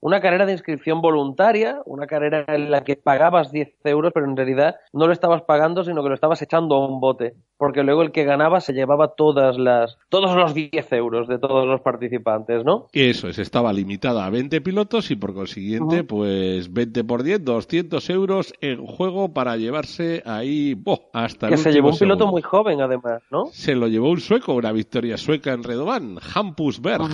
[0.00, 4.36] una carrera de inscripción voluntaria, una carrera en la que pagabas 10 euros, pero en
[4.36, 7.34] realidad no lo estabas pagando, sino que lo estabas echando a un bote.
[7.56, 11.66] Porque luego el que ganaba se llevaba todas las, todos los 10 euros de todos
[11.66, 12.86] los participantes, ¿no?
[12.92, 18.10] Eso es, estaba limitada a 20 pilotos y por consiguiente, pues 20 por 10, 200
[18.10, 22.18] euros en juego para llevarse ahí boh, hasta Que el se último llevó un piloto
[22.18, 22.32] segundo.
[22.32, 23.46] muy joven, además, ¿no?
[23.46, 27.08] Se lo llevó un sueco, una victoria sueca en Redovan, Hampus Berg.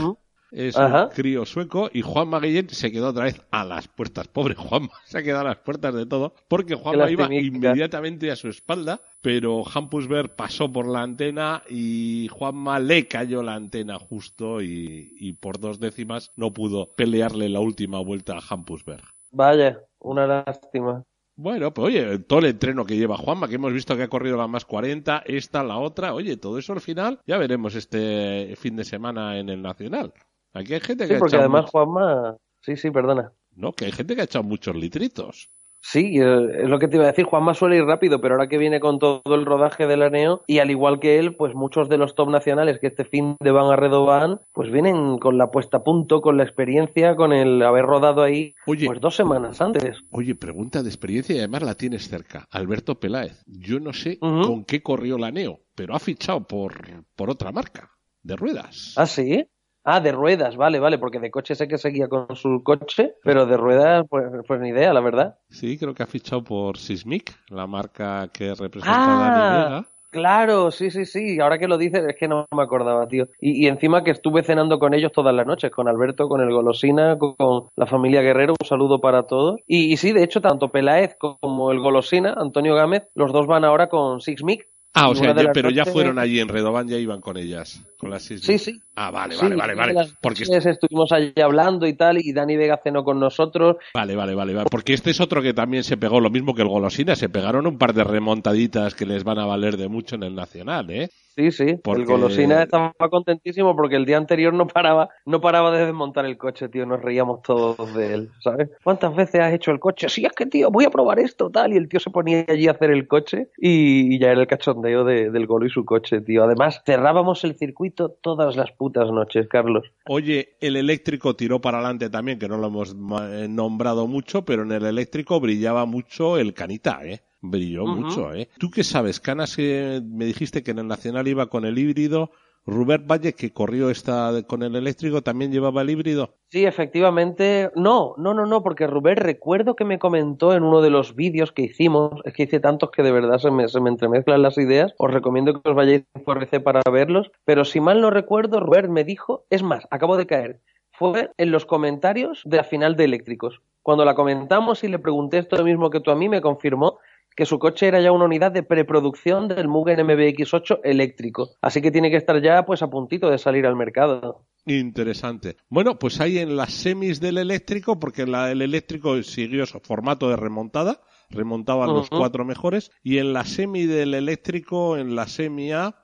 [0.52, 1.04] Es Ajá.
[1.04, 4.28] un crío sueco y Juan Maguillén se quedó otra vez a las puertas.
[4.28, 8.36] Pobre Juanma, se ha quedado a las puertas de todo porque Juanma iba inmediatamente a
[8.36, 13.98] su espalda, pero Hampus Berg pasó por la antena y Juanma le cayó la antena
[13.98, 19.04] justo y, y por dos décimas no pudo pelearle la última vuelta a Hampus Berg.
[19.30, 21.02] Vaya, una lástima.
[21.34, 24.36] Bueno, pues oye, todo el entreno que lleva Juanma, que hemos visto que ha corrido
[24.36, 28.76] la más 40, esta, la otra, oye, todo eso al final ya veremos este fin
[28.76, 30.12] de semana en el Nacional.
[30.54, 32.36] Aquí hay gente que Sí, ha porque además mucho- Juanma...
[32.60, 33.32] Sí, sí, perdona.
[33.56, 35.50] No, que hay gente que ha echado muchos litritos.
[35.84, 37.24] Sí, es lo que te iba a decir.
[37.24, 40.60] Juanma suele ir rápido, pero ahora que viene con todo el rodaje del Aneo, y
[40.60, 43.68] al igual que él, pues muchos de los top nacionales que este fin de van
[43.72, 47.84] a Redoban, pues vienen con la puesta a punto, con la experiencia, con el haber
[47.84, 48.86] rodado ahí, Oye.
[48.86, 49.98] pues dos semanas antes.
[50.12, 52.46] Oye, pregunta de experiencia y además la tienes cerca.
[52.52, 53.42] Alberto Peláez.
[53.46, 56.74] Yo no sé con qué corrió la Neo, pero ha fichado por,
[57.16, 57.90] por otra marca
[58.22, 58.94] de ruedas.
[58.96, 59.48] ¿Ah, sí?
[59.84, 63.46] Ah, de ruedas, vale, vale, porque de coche sé que seguía con su coche, pero
[63.46, 65.38] de ruedas, pues, pues ni idea, la verdad.
[65.50, 69.84] Sí, creo que ha fichado por Sismic, la marca que representa a Dani Ah, Vega.
[70.10, 71.40] claro, sí, sí, sí.
[71.40, 73.26] Ahora que lo dices, es que no me acordaba, tío.
[73.40, 76.52] Y, y encima que estuve cenando con ellos todas las noches, con Alberto, con el
[76.52, 78.54] Golosina, con, con la familia Guerrero.
[78.60, 79.58] Un saludo para todos.
[79.66, 83.64] Y, y sí, de hecho, tanto Peláez como el Golosina, Antonio Gámez, los dos van
[83.64, 84.68] ahora con Six Mic.
[84.94, 88.10] Ah, o sea, ya- pero ya fueron allí en Redován, ya iban con ellas, con
[88.10, 88.58] las Sismic.
[88.58, 88.80] Sí, sí.
[88.94, 89.94] Ah, vale, Sí, vale, vale, vale.
[89.94, 93.76] las Porque estuvimos allí hablando y tal, y Dani Vega cenó con nosotros.
[93.94, 94.68] Vale, vale, vale, vale.
[94.70, 97.16] Porque este es otro que también se pegó lo mismo que el Golosina.
[97.16, 100.34] Se pegaron un par de remontaditas que les van a valer de mucho en el
[100.34, 101.08] Nacional, ¿eh?
[101.34, 101.76] Sí, sí.
[101.82, 106.26] Porque- El Golosina estaba contentísimo porque el día anterior no paraba, no paraba de desmontar
[106.26, 106.84] el coche, tío.
[106.84, 108.68] Nos reíamos todos de él, ¿sabes?
[108.84, 110.08] ¿Cuántas veces has hecho el coche?
[110.08, 111.72] Sí, es que, tío, voy a probar esto, tal.
[111.72, 114.46] Y el tío se ponía allí a hacer el coche y, y ya era el
[114.46, 116.44] cachondeo de- del Golo y su coche, tío.
[116.44, 119.84] Además, cerrábamos el circuito todas las putas noches, Carlos.
[120.08, 122.94] Oye, el eléctrico tiró para adelante también, que no lo hemos
[123.30, 127.20] eh, nombrado mucho, pero en el eléctrico brillaba mucho el Canita, ¿eh?
[127.42, 128.48] Brilló mucho, ¿eh?
[128.56, 129.18] ¿Tú qué sabes?
[129.18, 132.30] Canas, eh, me dijiste que en el Nacional iba con el híbrido.
[132.64, 136.36] Rubert Valle, que corrió esta con el eléctrico, también llevaba el híbrido.
[136.50, 137.72] Sí, efectivamente.
[137.74, 141.50] No, no, no, no, porque Rubén recuerdo que me comentó en uno de los vídeos
[141.50, 144.56] que hicimos, es que hice tantos que de verdad se me, se me entremezclan las
[144.58, 148.60] ideas, os recomiendo que os vayáis por RC para verlos, pero si mal no recuerdo,
[148.60, 150.60] Rubén me dijo, es más, acabo de caer,
[150.92, 153.60] fue en los comentarios de la final de Eléctricos.
[153.82, 156.98] Cuando la comentamos y le pregunté esto mismo que tú a mí, me confirmó
[157.36, 161.50] que su coche era ya una unidad de preproducción del Mugen MBX8 eléctrico.
[161.60, 164.46] Así que tiene que estar ya pues a puntito de salir al mercado.
[164.66, 165.56] Interesante.
[165.68, 170.28] Bueno, pues ahí en las semis del eléctrico, porque la- el eléctrico siguió su formato
[170.28, 175.72] de remontada, remontaban los cuatro mejores, y en la semi del eléctrico, en la semi
[175.72, 175.96] A,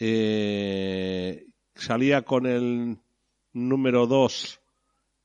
[0.00, 2.98] eh, salía con el
[3.52, 4.60] número 2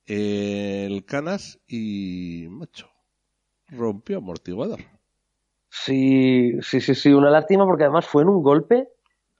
[0.05, 2.89] el Canas y, macho,
[3.67, 4.79] rompió amortiguador.
[5.83, 8.89] Sí, sí, sí, sí, una lástima porque además fue en un golpe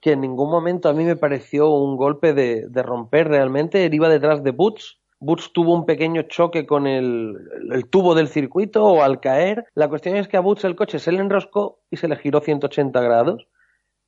[0.00, 3.84] que en ningún momento a mí me pareció un golpe de, de romper realmente.
[3.84, 5.00] Él iba detrás de Boots.
[5.20, 7.36] Boots tuvo un pequeño choque con el,
[7.72, 9.66] el tubo del circuito o al caer.
[9.74, 12.40] La cuestión es que a Boots el coche se le enroscó y se le giró
[12.40, 13.48] 180 grados.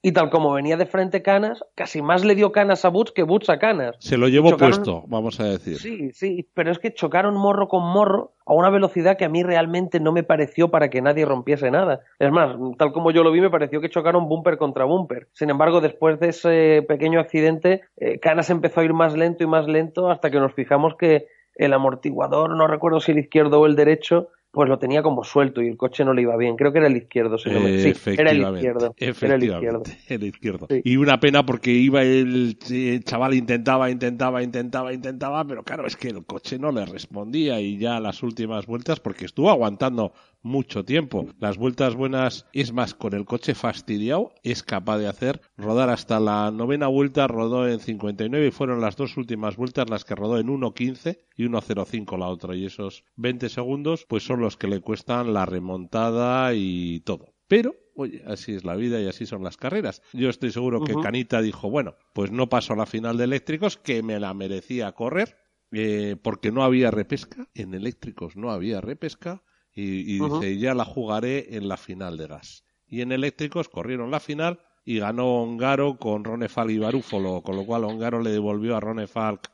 [0.03, 3.23] Y tal como venía de frente Canas, casi más le dio Canas a Boots que
[3.23, 3.97] Boots a Canas.
[3.99, 5.77] Se lo llevó Chocaron- puesto, vamos a decir.
[5.77, 9.43] Sí, sí, pero es que chocaron morro con morro a una velocidad que a mí
[9.43, 12.01] realmente no me pareció para que nadie rompiese nada.
[12.19, 15.29] Es más, tal como yo lo vi, me pareció que chocaron bumper contra bumper.
[15.33, 19.49] Sin embargo, después de ese pequeño accidente, eh, Canas empezó a ir más lento y
[19.49, 21.27] más lento hasta que nos fijamos que
[21.57, 25.63] el amortiguador, no recuerdo si el izquierdo o el derecho, pues lo tenía como suelto
[25.63, 26.57] y el coche no le iba bien.
[26.57, 27.79] Creo que era el izquierdo, si no me...
[27.79, 28.95] Sí, era el Efectivamente, izquierdo.
[28.99, 29.83] Era el izquierdo.
[30.09, 30.67] el izquierdo.
[30.69, 30.81] Sí.
[30.85, 35.97] Y una pena porque iba el, el chaval intentaba, intentaba, intentaba, intentaba, pero claro, es
[35.97, 40.84] que el coche no le respondía y ya las últimas vueltas, porque estuvo aguantando mucho
[40.84, 41.26] tiempo.
[41.38, 46.20] Las vueltas buenas, es más, con el coche fastidiado, es capaz de hacer rodar hasta
[46.20, 50.38] la novena vuelta, rodó en 59 y fueron las dos últimas vueltas las que rodó
[50.38, 52.55] en 1.15 y 1.05 la otra.
[52.55, 57.34] Y esos 20 segundos, pues son los que le cuestan la remontada y todo.
[57.51, 60.03] Pero, oye, así es la vida y así son las carreras.
[60.12, 60.95] Yo estoy seguro que.
[60.95, 64.93] Canita dijo, bueno, pues no paso a la final de eléctricos, que me la merecía
[64.93, 65.36] correr,
[65.72, 67.49] eh, porque no había repesca.
[67.55, 69.43] En eléctricos no había repesca.
[69.73, 72.64] Y, dice, ya la jugaré en la final de gas.
[72.87, 77.64] Y en eléctricos corrieron la final y ganó Ongaro con Ronefal y Barúfolo, con lo
[77.64, 79.51] cual Ongaro le devolvió a Ronefalk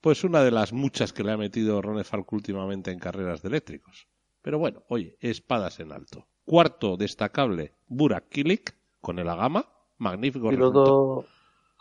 [0.00, 4.06] pues una de las muchas que le ha metido Ronefalk últimamente en carreras de eléctricos.
[4.40, 6.28] Pero bueno, oye, espadas en alto.
[6.44, 9.66] Cuarto destacable, Burak Kilik, con el Agama,
[9.98, 11.24] magnífico resultado.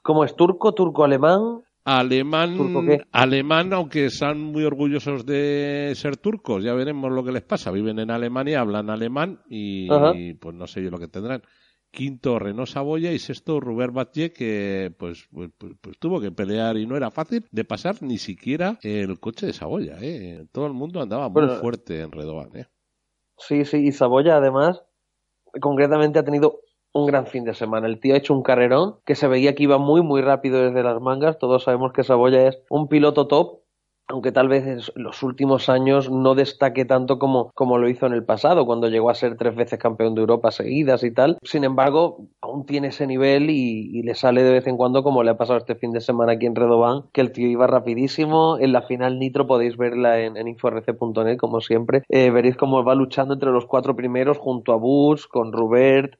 [0.01, 0.35] ¿cómo es?
[0.35, 0.73] ¿Turco?
[0.73, 1.64] ¿Turco-alemán?
[1.87, 3.03] Alemán, ¿Turco qué?
[3.11, 7.69] alemán, aunque están muy orgullosos de ser turcos, ya veremos lo que les pasa.
[7.71, 11.43] Viven en Alemania, hablan alemán y, pues no sé yo lo que tendrán.
[11.91, 16.75] Quinto, Renault Saboya y sexto, Robert Batlle, que pues, pues, pues- pues tuvo que pelear
[16.77, 19.97] y no era fácil de pasar ni siquiera el coche de Saboya.
[20.01, 20.45] ¿eh?
[20.51, 22.49] Todo el mundo andaba muy Bueno, fuerte en Redovan.
[22.55, 22.65] ¿eh?
[23.37, 24.83] Sí, sí, y Saboya además,
[25.61, 26.61] concretamente ha tenido
[26.95, 27.87] un gran fin de semana.
[27.87, 30.81] El tío ha hecho un carrerón que se veía que iba muy, muy rápido desde
[30.81, 31.37] las mangas.
[31.37, 33.59] Todos sabemos que Saboya es un piloto top,
[34.07, 38.13] aunque tal vez en los últimos años no destaque tanto como, como lo hizo en
[38.13, 41.37] el pasado, cuando llegó a ser tres veces campeón de Europa seguidas y tal.
[41.43, 45.31] Sin embargo, aún tiene ese nivel y, le sale de vez en cuando, como le
[45.31, 48.57] ha pasado este fin de semana aquí en Redován, que el tío iba rapidísimo.
[48.57, 50.55] En la final Nitro podéis verla en, en
[51.37, 52.03] como siempre.
[52.07, 56.13] Eh, veréis cómo va luchando entre los cuatro primeros junto a Bush, con Rubert,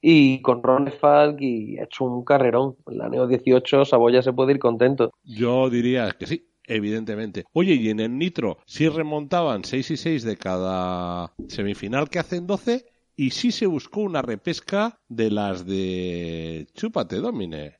[0.00, 2.76] y con Ron Falk y ha hecho un carrerón.
[2.86, 5.10] En la Neo 18 Saboya se puede ir contento.
[5.24, 6.44] Yo diría que sí.
[6.70, 7.46] Evidentemente.
[7.54, 12.46] Oye, y en el Nitro, si remontaban 6 y 6 de cada semifinal que hacen
[12.46, 12.84] 12,
[13.16, 17.78] y sí se buscó una repesca de las de Chúpate, Domine.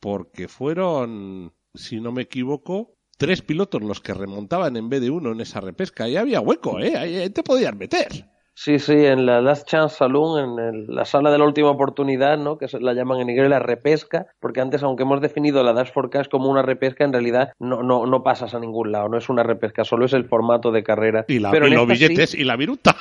[0.00, 5.30] Porque fueron, si no me equivoco, tres pilotos los que remontaban en vez de uno
[5.30, 6.08] en esa repesca.
[6.08, 6.96] Y había hueco, ¿eh?
[6.96, 8.28] Ahí te podías meter.
[8.60, 12.58] Sí, sí, en la Last Chance Saloon, en la sala de la última oportunidad, ¿no?
[12.58, 15.92] Que se la llaman en inglés la repesca, porque antes, aunque hemos definido la Dash
[15.92, 19.28] Forecast como una repesca, en realidad no, no, no pasas a ningún lado, no es
[19.28, 21.24] una repesca, solo es el formato de carrera.
[21.28, 22.96] Y, la, Pero los billetes y la viruta.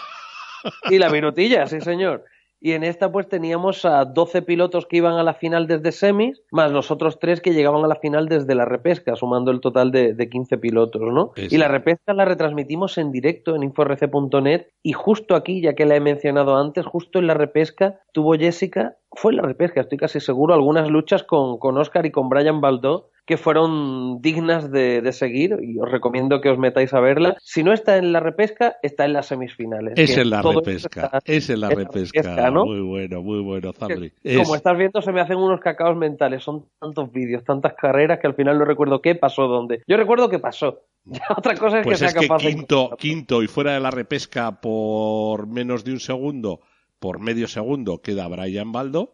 [0.91, 2.23] Y la virutilla, sí, señor
[2.59, 6.41] y en esta pues teníamos a 12 pilotos que iban a la final desde semis,
[6.51, 9.91] más los otros tres que llegaban a la final desde la repesca, sumando el total
[9.91, 11.31] de, de 15 pilotos, ¿no?
[11.35, 15.95] Y la repesca la retransmitimos en directo en inforc.net y justo aquí, ya que la
[15.95, 20.19] he mencionado antes, justo en la repesca tuvo Jessica, fue en la repesca, estoy casi
[20.19, 25.57] seguro, algunas luchas con, con Oscar y con Brian Baldó que fueron dignas de, seguir
[25.61, 27.35] y os recomiendo que os metáis a verla.
[27.41, 29.95] Si no está en la repesca, está en las semifinales.
[29.97, 32.49] Es en la repesca, es en la repesca.
[32.51, 34.13] Muy bueno, muy bueno, Zabri.
[34.37, 36.41] Como estás viendo, se me hacen unos cacaos mentales.
[36.41, 39.83] Son tantos vídeos, tantas carreras que al final no recuerdo qué pasó dónde.
[39.85, 40.83] Yo recuerdo qué pasó.
[41.37, 45.47] Otra cosa es pues que sea capaz quinto, quinto y fuera de la repesca por
[45.47, 46.61] menos de un segundo,
[46.99, 49.13] por medio segundo, queda Brian Baldo.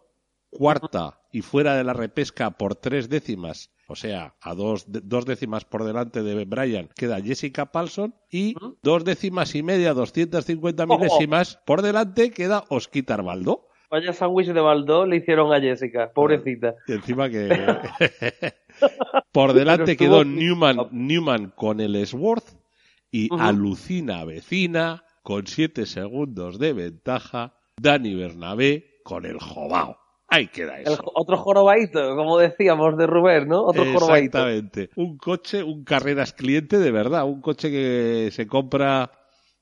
[0.50, 5.66] Cuarta y fuera de la repesca por tres décimas o sea, a dos, dos décimas
[5.66, 11.82] por delante de Brian queda Jessica Paulson y dos décimas y media, 250 milésimas por
[11.82, 13.68] delante queda Osquitar Baldo.
[13.92, 16.76] Vaya sándwich de Baldo le hicieron a Jessica, pobrecita.
[16.88, 17.50] Y encima que...
[19.32, 22.58] por delante quedó Newman, Newman con el Sworth
[23.12, 29.98] y alucina vecina con siete segundos de ventaja Dani Bernabé con el Jobao.
[30.28, 31.00] Ahí queda eso.
[31.14, 33.66] otro jorobadito, como decíamos de Rubén, ¿no?
[33.66, 34.90] Otro Exactamente.
[34.96, 39.12] Un coche, un carreras cliente de verdad, un coche que se compra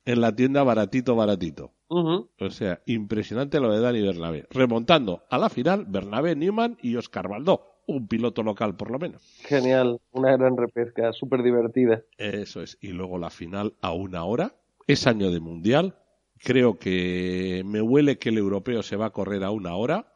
[0.06, 1.74] en la tienda baratito, baratito.
[1.90, 4.46] O sea, impresionante lo de Dani Bernabé.
[4.50, 7.82] Remontando a la final, Bernabé, Newman y Oscar Baldó.
[7.86, 9.22] Un piloto local, por lo menos.
[9.44, 12.04] Genial, una gran repesca, súper divertida.
[12.18, 12.78] Eso es.
[12.80, 14.56] Y luego la final a una hora.
[14.88, 15.96] Es año de mundial.
[16.44, 20.12] Creo que me huele que el europeo se va a correr a una hora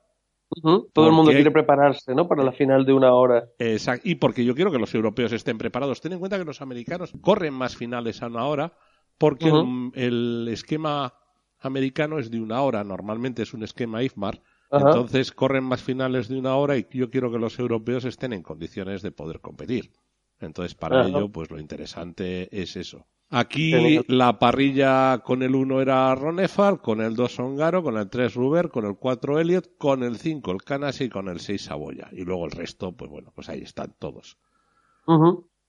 [0.93, 2.27] todo el mundo quiere prepararse, ¿no?
[2.27, 3.49] Para la final de una hora.
[3.59, 4.07] Exacto.
[4.07, 6.01] Y porque yo quiero que los europeos estén preparados.
[6.01, 8.73] Ten en cuenta que los americanos corren más finales a una hora
[9.17, 9.51] porque
[9.95, 11.13] el, esquema
[11.59, 12.83] americano es de una hora.
[12.83, 14.41] Normalmente es un esquema IFMAR.
[14.71, 18.43] Entonces corren más finales de una hora y yo quiero que los europeos estén en
[18.43, 19.91] condiciones de poder competir.
[20.39, 23.07] Entonces, para ello, pues lo interesante es eso.
[23.29, 28.33] Aquí la parrilla con el 1 era Ronefal, con el 2 Ongaro, con el 3
[28.35, 32.09] Ruber, con el 4 Elliot, con el 5 el Canas y con el 6 Saboya.
[32.11, 34.37] Y luego el resto, pues bueno, pues ahí están todos.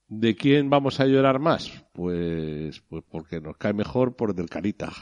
[0.09, 1.73] ¿De quién vamos a llorar más?
[1.93, 4.93] Pues, pues porque nos cae mejor por del Carita.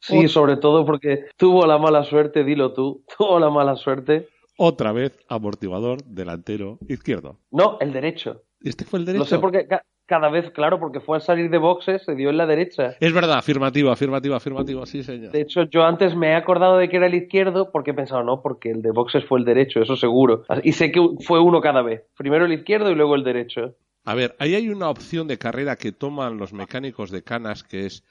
[0.00, 4.28] Sí, sobre todo porque tuvo la mala suerte, dilo tú, tuvo la mala suerte.
[4.56, 7.38] Otra vez amortiguador delantero izquierdo.
[7.50, 8.44] No, el derecho.
[8.60, 9.24] ¿Este fue el derecho?
[9.24, 9.66] No sé por qué
[10.10, 12.96] cada vez, claro, porque fue al salir de boxes, se dio en la derecha.
[12.98, 15.30] Es verdad, afirmativo, afirmativo, afirmativo, sí, señor.
[15.30, 18.24] De hecho, yo antes me he acordado de que era el izquierdo porque he pensado,
[18.24, 20.42] no, porque el de boxes fue el derecho, eso seguro.
[20.64, 22.02] Y sé que fue uno cada vez.
[22.18, 23.76] Primero el izquierdo y luego el derecho.
[24.04, 27.86] A ver, ahí hay una opción de carrera que toman los mecánicos de canas que
[27.86, 28.02] es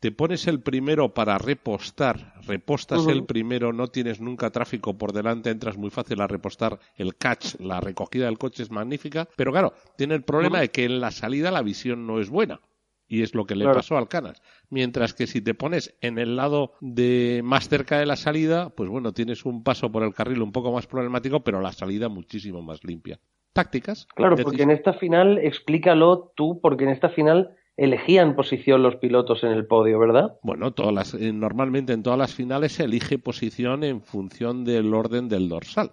[0.00, 5.50] te pones el primero para repostar, repostas el primero, no tienes nunca tráfico por delante,
[5.50, 9.74] entras muy fácil a repostar el catch, la recogida del coche es magnífica, pero claro,
[9.96, 12.60] tiene el problema de que en la salida la visión no es buena.
[13.12, 14.40] Y es lo que le pasó al Canas.
[14.68, 18.88] Mientras que si te pones en el lado de más cerca de la salida, pues
[18.88, 22.62] bueno, tienes un paso por el carril un poco más problemático, pero la salida muchísimo
[22.62, 23.18] más limpia.
[23.52, 24.06] Tácticas.
[24.14, 29.42] Claro, porque en esta final, explícalo tú, porque en esta final elegían posición los pilotos
[29.42, 30.38] en el podio, ¿verdad?
[30.42, 34.92] Bueno, todas las, eh, normalmente en todas las finales se elige posición en función del
[34.92, 35.92] orden del dorsal.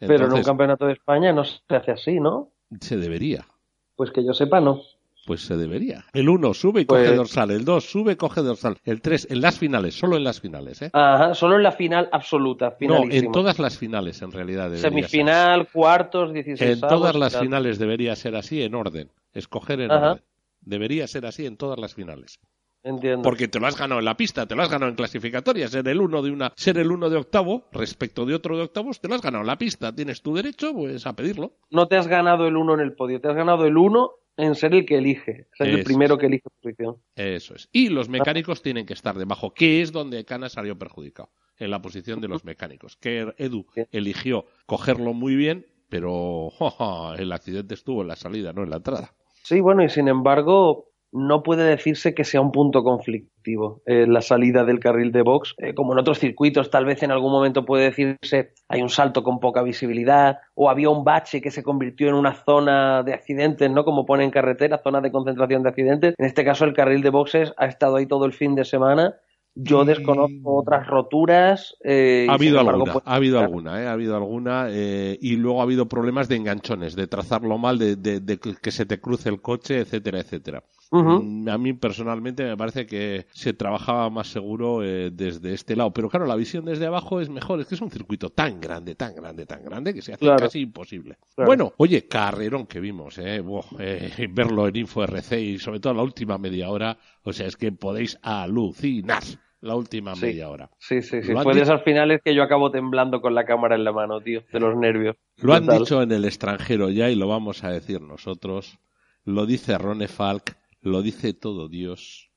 [0.00, 2.50] Pero en un campeonato de España no se hace así, ¿no?
[2.80, 3.46] Se debería.
[3.94, 4.80] Pues que yo sepa, no.
[5.26, 6.04] Pues se debería.
[6.12, 9.28] El 1 sube y coge pues dorsal, el 2 sube y coge dorsal, el 3
[9.30, 10.90] en las finales, solo en las finales, ¿eh?
[10.92, 16.32] Ajá, solo en la final absoluta, No, en todas las finales en realidad Semifinal, cuartos,
[16.32, 20.22] 16 En todas las finales debería ser así en orden, escoger en orden.
[20.60, 22.40] Debería ser así en todas las finales.
[22.82, 23.22] Entiendo.
[23.22, 25.86] Porque te lo has ganado en la pista, te lo has ganado en clasificatoria, ser
[25.86, 29.08] el uno de una, ser el uno de octavo respecto de otro de octavos, te
[29.08, 31.58] lo has ganado en la pista, tienes tu derecho, pues a pedirlo.
[31.70, 34.54] No te has ganado el uno en el podio, te has ganado el uno en
[34.54, 36.20] ser el que elige, ser el primero es.
[36.20, 36.96] que elige posición.
[37.14, 37.68] Eso es.
[37.72, 41.82] Y los mecánicos tienen que estar debajo, que es donde Cana salió perjudicado, en la
[41.82, 42.96] posición de los mecánicos.
[42.96, 46.50] Que Edu eligió cogerlo muy bien, pero
[47.18, 49.12] el accidente estuvo en la salida, no en la entrada.
[49.42, 54.20] Sí, bueno, y sin embargo, no puede decirse que sea un punto conflictivo eh, la
[54.20, 55.54] salida del carril de box.
[55.58, 59.22] Eh, como en otros circuitos, tal vez en algún momento puede decirse hay un salto
[59.22, 63.70] con poca visibilidad o había un bache que se convirtió en una zona de accidentes,
[63.70, 63.84] ¿no?
[63.84, 66.14] Como pone en carretera, zona de concentración de accidentes.
[66.16, 69.16] En este caso, el carril de boxes ha estado ahí todo el fin de semana.
[69.54, 71.76] Yo desconozco otras roturas.
[71.84, 73.86] eh, Ha habido embargo, alguna, pues, ha habido alguna, ¿eh?
[73.86, 77.96] ha habido alguna, eh, y luego ha habido problemas de enganchones, de trazarlo mal, de,
[77.96, 80.64] de- de que que se te cruce el coche, etcétera, etcétera.
[80.90, 85.92] Mm, A mí personalmente me parece que se trabajaba más seguro eh, desde este lado,
[85.92, 88.96] pero claro, la visión desde abajo es mejor, es que es un circuito tan grande,
[88.96, 90.40] tan grande, tan grande que se hace Claro.
[90.40, 91.16] casi imposible.
[91.36, 91.46] Claro.
[91.46, 93.42] Bueno, oye, carrerón que vimos, eh,
[93.78, 97.56] eh, verlo en Info RC y sobre todo la última media hora, o sea, es
[97.56, 99.22] que podéis alucinar
[99.60, 100.22] la última Sí.
[100.26, 100.70] media hora.
[100.78, 101.32] Sí, sí, sí.
[101.34, 104.42] Fue de esas finales que yo acabo temblando con la cámara en la mano, tío,
[104.52, 105.16] de los nervios.
[105.36, 108.78] Lo han dicho en el extranjero ya y lo vamos a decir nosotros.
[109.24, 112.30] Lo dice Rone Falk, lo dice todo Dios.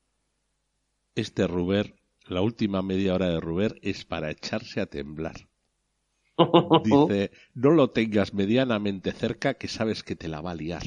[1.16, 1.96] Este Ruber,
[2.28, 5.48] la última media hora de Ruber es para echarse a temblar.
[6.84, 10.82] Dice, no lo tengas medianamente cerca que sabes que te la va a liar.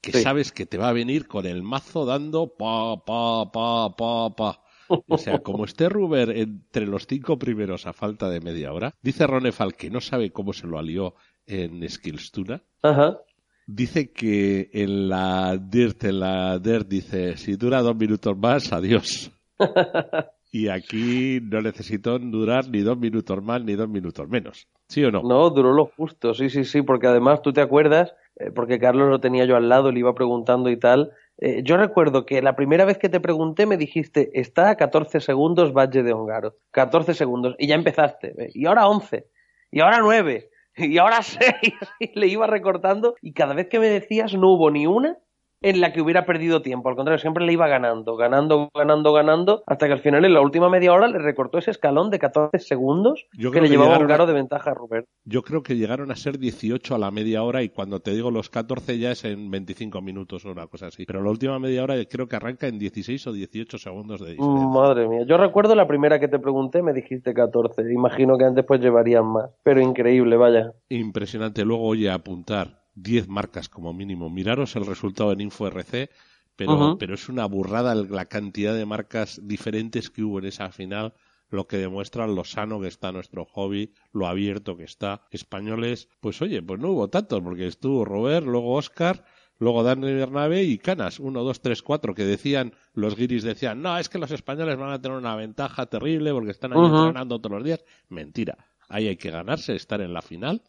[0.00, 0.22] Que Sí.
[0.22, 4.62] sabes que te va a venir con el mazo dando pa, pa, pa, pa, pa.
[5.08, 9.26] O sea, como esté Ruber entre los cinco primeros a falta de media hora, dice
[9.26, 11.14] Ronefal que no sabe cómo se lo alió
[11.46, 12.62] en Skillstuna.
[12.82, 13.18] Ajá.
[13.66, 19.30] Dice que en la Dirt, en la Dirt dice, si dura dos minutos más, adiós.
[20.54, 24.68] Y aquí no necesito durar ni dos minutos más ni dos minutos menos.
[24.88, 25.20] ¿Sí o no?
[25.22, 29.08] No, duró lo justo, sí, sí, sí, porque además tú te acuerdas, eh, porque Carlos
[29.08, 31.10] lo tenía yo al lado, le iba preguntando y tal.
[31.38, 35.18] eh, yo recuerdo que la primera vez que te pregunté me dijiste, está a 14
[35.18, 36.54] segundos Valle de Hongaro.
[36.70, 37.56] 14 segundos.
[37.58, 38.28] Y ya empezaste.
[38.38, 38.50] ¿eh?
[38.54, 39.26] Y ahora 11.
[39.72, 40.50] Y ahora 9.
[40.76, 41.74] Y ahora 6.
[42.00, 43.14] Y le iba recortando.
[43.22, 45.18] Y cada vez que me decías no hubo ni una
[45.64, 46.88] en la que hubiera perdido tiempo.
[46.88, 50.40] Al contrario, siempre le iba ganando, ganando, ganando, ganando, hasta que al final en la
[50.40, 53.96] última media hora le recortó ese escalón de 14 segundos Yo que le que llevaba
[53.96, 55.04] a llegaron a- de ventaja a Rubén.
[55.24, 58.30] Yo creo que llegaron a ser 18 a la media hora y cuando te digo
[58.30, 61.04] los 14 ya es en 25 minutos o una cosa así.
[61.06, 64.68] Pero la última media hora creo que arranca en 16 o 18 segundos de diferencia.
[64.68, 67.82] Madre mía, yo recuerdo la primera que te pregunté, me dijiste 14.
[67.92, 69.50] Imagino que antes pues llevarían más.
[69.62, 70.72] Pero increíble, vaya.
[70.90, 71.64] Impresionante.
[71.64, 74.30] Luego, oye, apuntar 10 marcas como mínimo.
[74.30, 76.10] Miraros el resultado en InfoRC,
[76.56, 81.14] pero, pero es una burrada la cantidad de marcas diferentes que hubo en esa final,
[81.48, 85.22] lo que demuestra lo sano que está nuestro hobby, lo abierto que está.
[85.30, 89.24] Españoles, pues oye, pues no hubo tantos, porque estuvo Robert, luego Oscar,
[89.58, 93.98] luego Dani Bernabé y Canas, uno, dos, tres, cuatro, que decían, los guiris decían, no,
[93.98, 96.96] es que los españoles van a tener una ventaja terrible porque están ahí Ujú.
[96.96, 97.84] entrenando todos los días.
[98.08, 98.56] Mentira.
[98.88, 100.62] Ahí hay que ganarse, estar en la final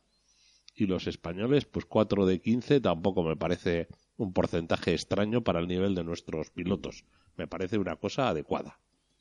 [0.76, 5.68] y los españoles, pues 4 de 15 tampoco me parece un porcentaje extraño para el
[5.68, 7.06] nivel de nuestros pilotos.
[7.38, 8.78] Me parece una cosa adecuada.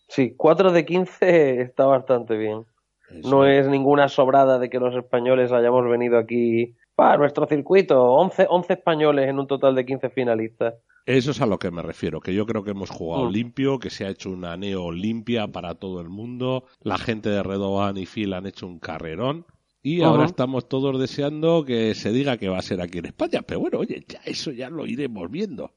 [0.09, 2.65] Sí, 4 de 15 está bastante bien.
[3.11, 3.29] Eso.
[3.31, 8.03] No es ninguna sobrada de que los españoles hayamos venido aquí para nuestro circuito.
[8.13, 10.75] 11, 11 españoles en un total de 15 finalistas.
[11.07, 13.33] Eso es a lo que me refiero, que yo creo que hemos jugado Mm.
[13.33, 16.65] limpio, que se ha hecho una neo limpia para todo el mundo.
[16.81, 19.45] La gente de Redovan y Phil han hecho un carrerón.
[19.85, 23.43] Y ahora estamos todos deseando que se diga que va a ser aquí en España.
[23.47, 25.73] Pero bueno, oye, ya eso ya lo iremos viendo.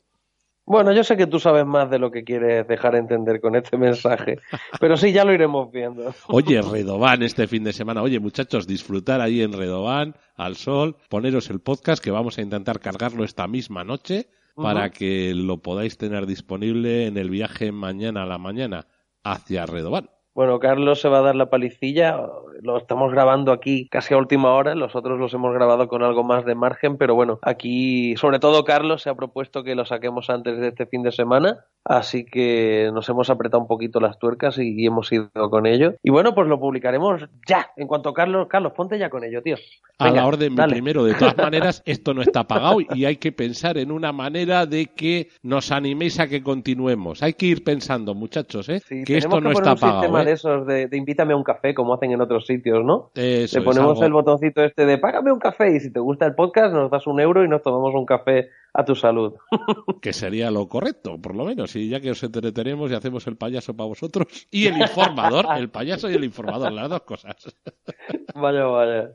[0.66, 3.78] Bueno, yo sé que tú sabes más de lo que quieres dejar entender con este
[3.78, 4.40] mensaje.
[4.80, 6.14] Pero sí, ya lo iremos viendo.
[6.30, 8.02] Oye, Redovan este fin de semana.
[8.02, 12.80] Oye, muchachos, disfrutar ahí en Redovan, al sol, poneros el podcast que vamos a intentar
[12.80, 18.26] cargarlo esta misma noche para que lo podáis tener disponible en el viaje mañana a
[18.26, 18.88] la mañana
[19.22, 20.10] hacia Redovan.
[20.38, 22.22] Bueno, Carlos se va a dar la palicilla.
[22.62, 24.76] Lo estamos grabando aquí casi a última hora.
[24.76, 26.98] Los otros los hemos grabado con algo más de margen.
[26.98, 30.86] Pero bueno, aquí, sobre todo Carlos, se ha propuesto que lo saquemos antes de este
[30.86, 31.66] fin de semana.
[31.84, 35.96] Así que nos hemos apretado un poquito las tuercas y, y hemos ido con ello.
[36.04, 37.72] Y bueno, pues lo publicaremos ya.
[37.78, 39.56] En cuanto Carlos, Carlos, ponte ya con ello, tío.
[40.00, 41.04] A la orden, mi primero.
[41.04, 44.88] De todas maneras, esto no está pagado y hay que pensar en una manera de
[44.88, 47.24] que nos animéis a que continuemos.
[47.24, 48.82] Hay que ir pensando, muchachos, ¿eh?
[48.86, 50.20] Sí, que esto no que está poner un sistema pagado.
[50.20, 50.26] ¿eh?
[50.26, 53.12] de esos de, de invítame a un café como hacen en otros sitios, ¿no?
[53.16, 56.36] Eso Le ponemos el botoncito este de págame un café y si te gusta el
[56.36, 59.34] podcast nos das un euro y nos tomamos un café a tu salud.
[60.02, 61.76] que sería lo correcto, por lo menos.
[61.76, 65.70] Y ya que os entretenemos y hacemos el payaso para vosotros y el informador, el
[65.70, 67.36] payaso y el informador, las dos cosas.
[68.36, 69.10] vaya, vaya.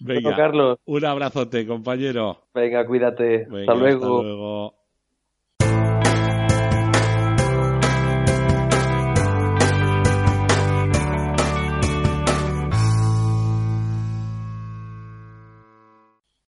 [0.00, 2.48] Venga, Carlos, un abrazote, compañero.
[2.54, 3.46] venga, cuídate.
[3.48, 4.16] Venga, hasta luego.
[4.16, 4.79] Hasta luego.